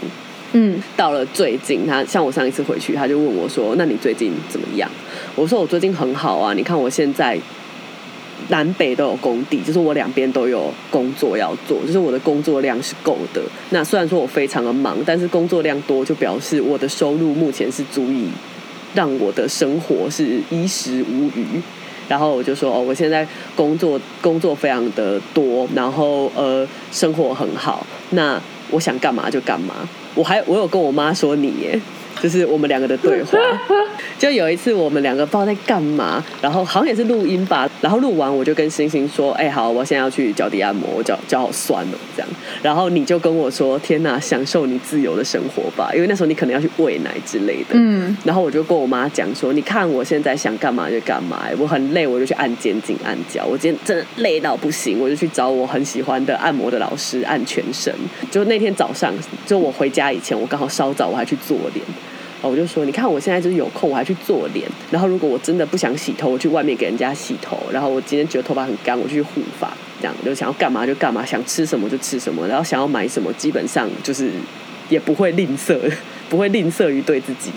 [0.53, 4.89] 嗯，到了最近，她像我上一次回去，她就问我说：“那你最近怎么样？”
[5.35, 7.39] 我说：“我最近很好啊，你看我现在
[8.49, 13.41] 南北都有工地，就是我两边都有工作要做，就是我的工作量是够的。
[13.71, 18.29] 那虽然说我非常的忙，但是工作量多就表示我的收入目前是足以
[18.95, 21.45] 让我的生活是衣食无余。”
[22.13, 28.39] 然后我就说哦，我现在工作工作非常的多，然后呃生活很好，那
[28.71, 29.77] 我想干嘛就干嘛。
[30.15, 31.81] 我还我有跟我妈说你耶。
[32.23, 33.37] 就是我们两个的对话，
[34.17, 42.29] 就有一次我们两个不知道在干嘛，然后好像也是录音吧，然后录完我就跟星星说：“哎，好，我现在要去脚底按摩，我脚脚好酸哦。”这样，
[42.63, 57.93] 然后你就跟我说：“天哪，享受你自由的生活吧，因为那时候你可能要去喂奶之类的。”嗯，然后我就跟我妈讲说：“你看我现在想干嘛就干嘛，我很累我就去按肩颈、按脚，我今天真的累到不行，我就去找我很喜欢的按摩的老师按全身。
[58.31, 59.13] 就那天早上，
[59.45, 61.85] 就我回家以前，我刚好稍早我还去做脸。”
[62.51, 64.69] 我就说，你看我现在就是有空，我还去做脸。
[64.91, 67.59] 然后如果我真的不想洗头，我去外面给人家洗头。
[67.73, 69.73] 然后我今天觉得头发很干，我去护发。
[70.01, 72.47] 这样就想要干嘛就干嘛，想吃什么就吃什么。
[72.49, 74.31] 然后想要买什么，基本上就是
[74.89, 75.79] 也不会吝啬，
[76.29, 77.51] 不会吝啬于对自己。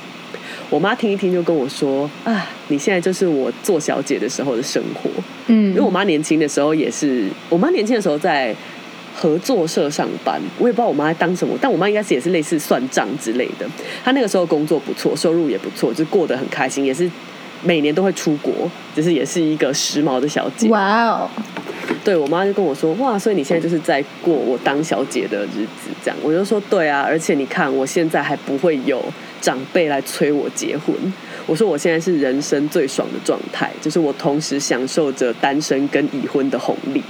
[0.70, 5.10] 我妈听一听就跟我说：“啊，你现在就是我做小姐的时候的生活。”
[5.48, 8.56] 嗯，因为我妈年轻的时候也是，我妈年轻的时候在。
[9.16, 13.66] 合作社上班，我也不知道我妈在当什么，但我妈应该是也是类似算账之类的。
[14.04, 17.10] 她那个时候工作不错，收入也不错，就过得很开心，也是
[17.64, 20.68] 每年都会出国，就是也是一个时髦的小姐。
[20.68, 21.30] 哇哦！
[22.04, 29.04] 对我妈就跟我说：“哇，所以你现在就是在过我当小姐的日子，这样。”我就说：“对啊，而且你看，我现在还不会有
[29.42, 30.96] 长辈来催我结婚。
[31.48, 37.02] 我说我现在是人生最爽的状态，就是我同时享受着单身跟已婚的红利。”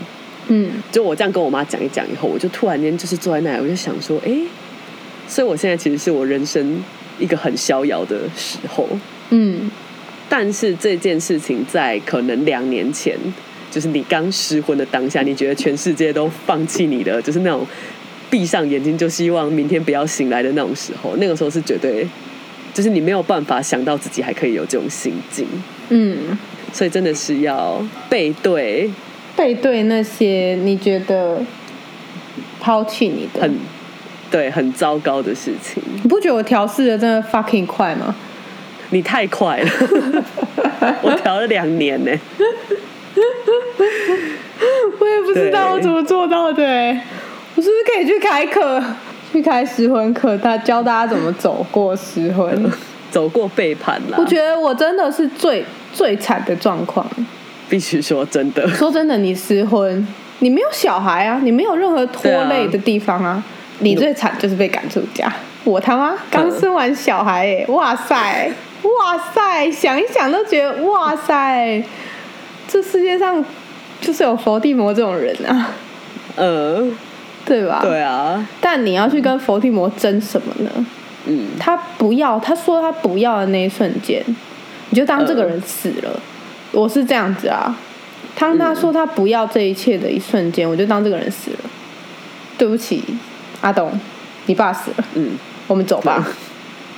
[0.48, 4.32] 嗯，就我这样跟我妈讲一讲以后，我就突然间就是坐在那里，我就想说，哎，
[5.28, 6.84] 所以我现在其实是我人生
[7.18, 8.88] 一个很逍遥的时候。
[9.32, 9.72] 嗯，
[10.30, 13.18] 但是这件事情在可能两年前，
[13.72, 17.66] 就是你刚失婚的当下，你觉得全世界都放弃你的，就是那种
[18.30, 22.08] 闭上眼睛就希望明天不要醒来的那种时候，那个时候是绝对，
[22.72, 25.48] 就是你没有办法想到自己还可以有这种心境。
[25.90, 26.38] 嗯，
[26.72, 28.92] 所以真的是要背对。
[29.36, 31.40] 背对那些你觉得
[32.60, 33.58] 抛弃你的很
[34.32, 38.16] 对很糟糕的事情，你不觉得我调试的真的 fucking 快吗？
[38.92, 39.70] 你太快了，
[41.02, 42.12] 我调了两年呢。
[45.00, 46.64] 我也不知道我怎么做到的，
[47.56, 48.82] 我是不是可以去开课，
[49.32, 52.72] 去开失魂课，他教大家怎么走过失魂，
[53.12, 54.18] 走过背叛啦。
[54.18, 57.06] 我觉得我真的是最最惨的状况。
[57.70, 60.08] 必须说真的， 说真的，你失婚，
[60.40, 63.44] 你没有小孩啊，你没有任何拖累的地方啊，
[63.80, 65.32] 你最惨就是被赶出家。
[65.64, 68.52] 我他妈刚生完小孩，哎，哇塞，
[68.84, 71.84] 哇塞，想一想都觉得哇塞，
[72.68, 73.44] 这世界上
[74.00, 75.72] 就是有佛地魔这种人啊，
[76.36, 76.88] 呃，
[77.46, 77.80] 对吧？
[77.82, 80.86] 对啊，但你要去跟佛地魔争什么呢？
[81.26, 84.24] 嗯，他不要，他说他不要的那一瞬间，
[84.92, 86.20] 你就当这个人死了。
[86.76, 87.76] 我是这样子啊，
[88.38, 91.58] 当他说他不要这一切的一瞬间，我就当这个人死了。
[92.58, 93.04] 对不起，
[93.62, 93.92] 阿东，
[94.46, 95.04] 你爸死了。
[95.16, 95.32] 嗯，
[95.68, 96.26] 我们走吧。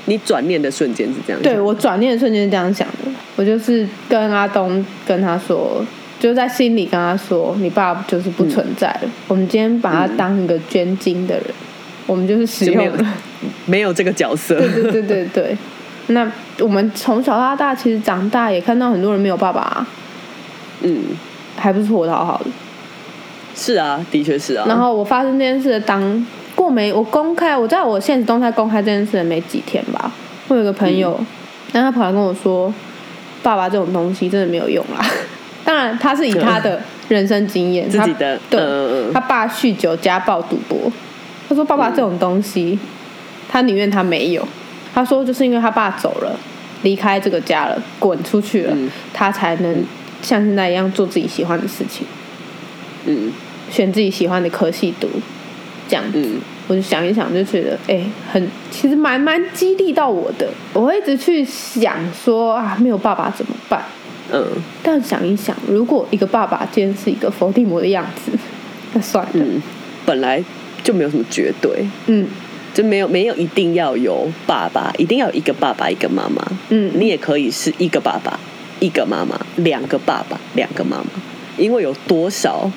[0.06, 5.84] 你转念的瞬间是这样对，我转念的瞬间是这样想的，我就是跟阿东跟他说，
[6.20, 11.46] 就在心里跟他说，你爸就是不存在了，我们今天把他当一个捐精的人，
[12.06, 13.14] 我们就是使用了。
[13.66, 15.58] 没有这个角色， 对对对对对。
[16.08, 19.88] 那我们从小到大，其实长大也看到很多人没有爸爸、啊，
[20.82, 21.04] 嗯，
[21.56, 22.46] 还不是活得好好的。
[23.56, 24.66] 是啊，的确是啊。
[24.68, 30.12] 然后我发生这件事的当过没我公开，我在我现实动态公开这件事的没几天吧，
[30.48, 31.26] 我有个朋友，嗯
[31.74, 32.74] 然后他跑来跟我说，
[33.44, 35.06] 爸爸这种东西真的没有用啦。
[35.66, 38.40] 当然，他是以他的人生经验，自己的
[39.14, 40.92] 他爸酗酒、家暴、赌博。
[41.50, 42.78] 他说：“爸爸这种东西，
[43.50, 44.48] 他宁愿他没有。
[44.98, 46.36] 他说，就是因为他爸走了，
[46.82, 49.86] 离开这个家了，滚出去了，嗯他才能
[50.24, 52.08] 像现在一样做自己喜欢的事情。”
[53.06, 53.32] 嗯
[53.70, 55.08] 选自己喜欢的科系读，
[55.88, 56.20] 这样子。
[56.20, 58.02] 嗯我就想一想，就觉得哎、
[58.34, 60.50] 很其实蛮蛮激励到我的。
[60.74, 63.84] 我会一直去想说啊，没有爸爸怎么办？
[64.34, 64.44] 嗯
[64.82, 68.32] 但想一想，如果一个爸爸今天是一个伏地魔的样子，
[68.94, 69.32] 那算了。
[69.36, 69.62] 嗯，
[70.08, 70.44] 本来
[70.84, 72.28] 就没有什么绝对，嗯
[72.78, 76.46] 就没有没有一定要有爸爸，一定要有一个爸爸一个妈妈。
[76.70, 78.40] 嗯你也可以是一个爸爸
[78.80, 81.06] 一个妈妈，两个爸爸两个妈妈，
[81.58, 82.72] 因为有多少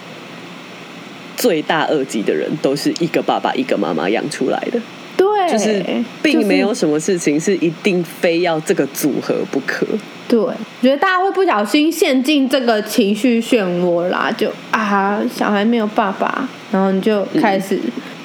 [1.37, 4.81] 罪大恶极的人都是一个爸爸一个妈妈养出来的，
[5.19, 5.85] 对，就是
[6.23, 9.87] 并没有什么事情是一定非要这个组合不可。
[10.27, 17.79] 对，我觉得大家会不小心陷进这个情绪漩涡啦，就啊，小孩没有爸爸，然后你就开始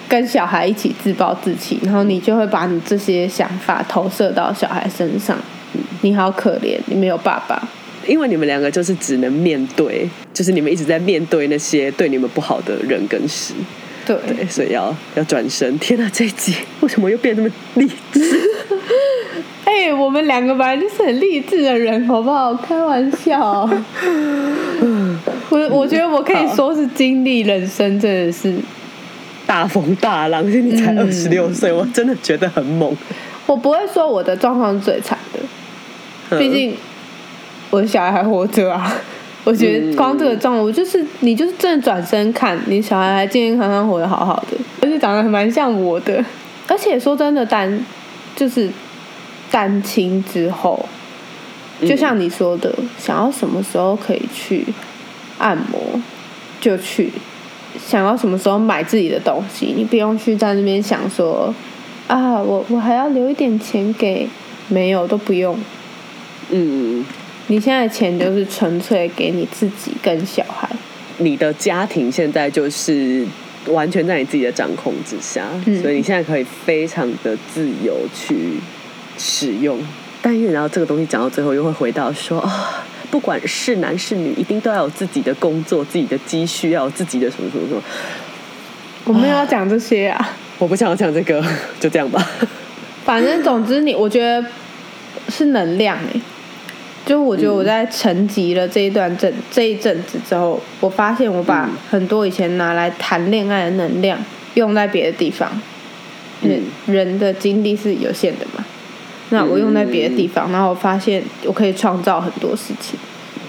[0.07, 5.37] 跟小孩一起自暴自弃，然后你就会把你这些想法投射到小孩身上。
[6.01, 7.61] 你好可怜，你没有爸爸。
[8.07, 13.53] 因为你们两个就是只能面对，就是你们一直在面对那些对你们不好的人跟事，
[14.05, 15.77] 对，对，所以要要转身。
[15.79, 18.21] 天哪，这一集为什么又变那么励志？
[19.65, 22.53] 哎、我们两个本来就是很励志的人，好不好？
[22.53, 23.67] 开玩笑。
[25.49, 28.53] 我我觉得我可以说是经历人生，真的是
[29.45, 32.95] 大风大浪，你才嗯二十六岁，我真的觉得很猛。
[33.45, 35.39] 我不会说我的状况是最惨的，
[36.31, 36.75] 嗯毕竟
[37.69, 38.91] 我的小孩还活着啊。
[39.45, 46.25] 我觉得光这个状况，我就是你就是真的转身看，你小孩还健健康康活得好好的，而且长得还蛮像我的。
[46.67, 47.85] 而且说真的，单
[48.35, 48.67] 就是
[49.51, 50.83] 单亲之后，
[51.79, 54.65] 嗯就像你说的，想要什么时候可以去
[55.37, 56.01] 按摩
[56.59, 57.11] 就去，
[57.77, 61.53] 想要什么时候买自己的东西，你不用去在那边想说
[62.07, 64.27] 啊，我我还要留一点钱给，
[64.67, 65.57] 没有都不用。
[66.49, 67.03] 嗯，
[67.47, 70.69] 你现在钱就是纯粹给你自己跟小孩，
[71.17, 73.25] 你的家庭现在就是
[73.67, 78.59] 完全在你自己的掌控之下，嗯所以你现在可以非常的自由去
[79.17, 79.79] 使用。
[80.21, 82.83] 但因为然后这个东西讲到最后，又会回到说啊、
[83.15, 87.81] 不管是男是女，一定都要有自己的工作、自己的积蓄，要有自己的什么什么什么。
[89.05, 90.35] 我没有要讲这些啊。
[90.59, 91.41] 我不想要讲这个，
[91.79, 92.21] 就这样吧。
[93.05, 94.45] 反正总之你，我觉得
[95.29, 96.19] 是能量哎、
[97.05, 104.19] 就我觉得我在沉寂了这一段阵这一阵子之后，我发现我把嗯很多以前拿来谈恋爱的能量
[104.55, 105.49] 用在别的地方。
[106.41, 108.65] 人人的精力是有限的嘛，
[109.29, 112.99] 那我用在别的地方，然后我发现我可以创造很多事情。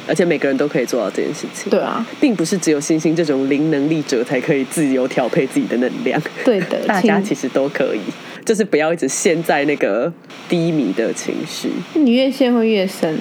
[0.08, 1.68] 而且每个人都可以做到这件事情。
[1.68, 7.98] 对啊，并不是只有星星这种零能力者才可以自由调配自己的能量，对的， 大家其实都可以，
[8.44, 10.12] 就是不要一直陷在那个
[10.48, 11.70] 低迷的情绪。
[11.94, 13.18] 你越陷会越深，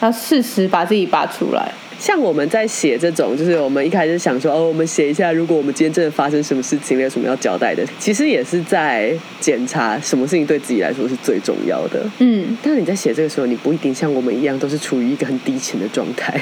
[0.00, 1.72] 要适时把自己拔出来。
[1.98, 12.04] 像我们在写这种，就是我们一开始想说，哦，我们写一下，如果我们今天真的发生什么事情了，有什么要交代的，其实也是在检查什么事情对自己来说是最重要的。
[12.20, 16.40] 嗯，但是你在写这个时候，你不一定像我们一样都是处于一个很低沉的状态，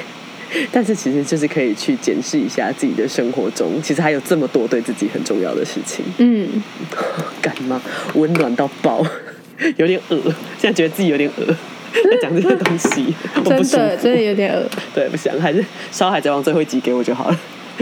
[0.70, 6.04] 但是其实就是可以去检视一下自己的生活中，其实还有这么多对自己很重要的事情。
[6.18, 6.48] 嗯，
[7.40, 7.80] 干嘛？
[8.14, 9.04] 温暖到爆，
[9.78, 10.20] 有点恶，
[10.58, 11.56] 现在觉得自己有点恶，
[12.10, 14.22] 在讲这些东西，我不真的真的。
[14.22, 14.62] 有点恶，
[14.94, 17.38] 对，不想，还是烧海贼王最后一集给我就好了，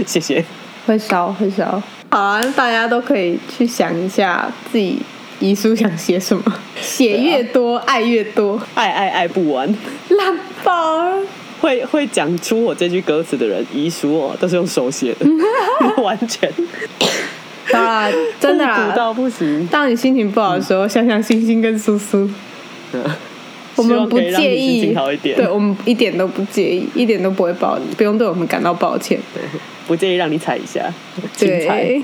[0.06, 0.44] 谢谢。
[0.86, 1.82] 会烧会烧。
[2.10, 4.98] 好啊，大家都可以去想一下自己
[5.40, 6.42] 遗书想写什么，
[6.80, 9.66] 写越多、爱越多，爱爱爱不完，
[10.10, 11.22] 烂爆了。
[11.60, 15.26] 会会讲出我这句歌词的人，遗书哦都是用手写的，
[16.02, 16.52] 完全
[17.72, 18.94] 好啦，真的复古啦。
[18.94, 19.66] 到不行。
[19.68, 22.28] 当你心情不好的时候，想想星星跟苏苏，
[23.76, 29.18] 我希们不介意情好一，点，对我们一点都不介意，一点都不会抱，不用对我们感到抱歉。
[29.86, 30.92] 不介意让你踩一下，
[31.36, 31.84] 精彩。
[31.84, 32.02] 对，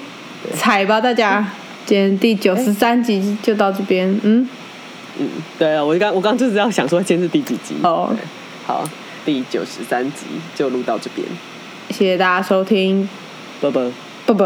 [0.54, 1.46] 踩吧大家，
[1.86, 4.48] 今天第九十三集就到这边，嗯，
[5.18, 7.74] 嗯，对啊，我刚我刚就是要想说，今天是第几集？
[7.82, 8.14] 哦
[8.66, 8.84] 好，
[9.24, 11.26] 第九十三集就录到这边，
[11.90, 13.08] 谢谢大家收听，
[13.60, 13.90] 啵啵。
[14.26, 14.44] 不不。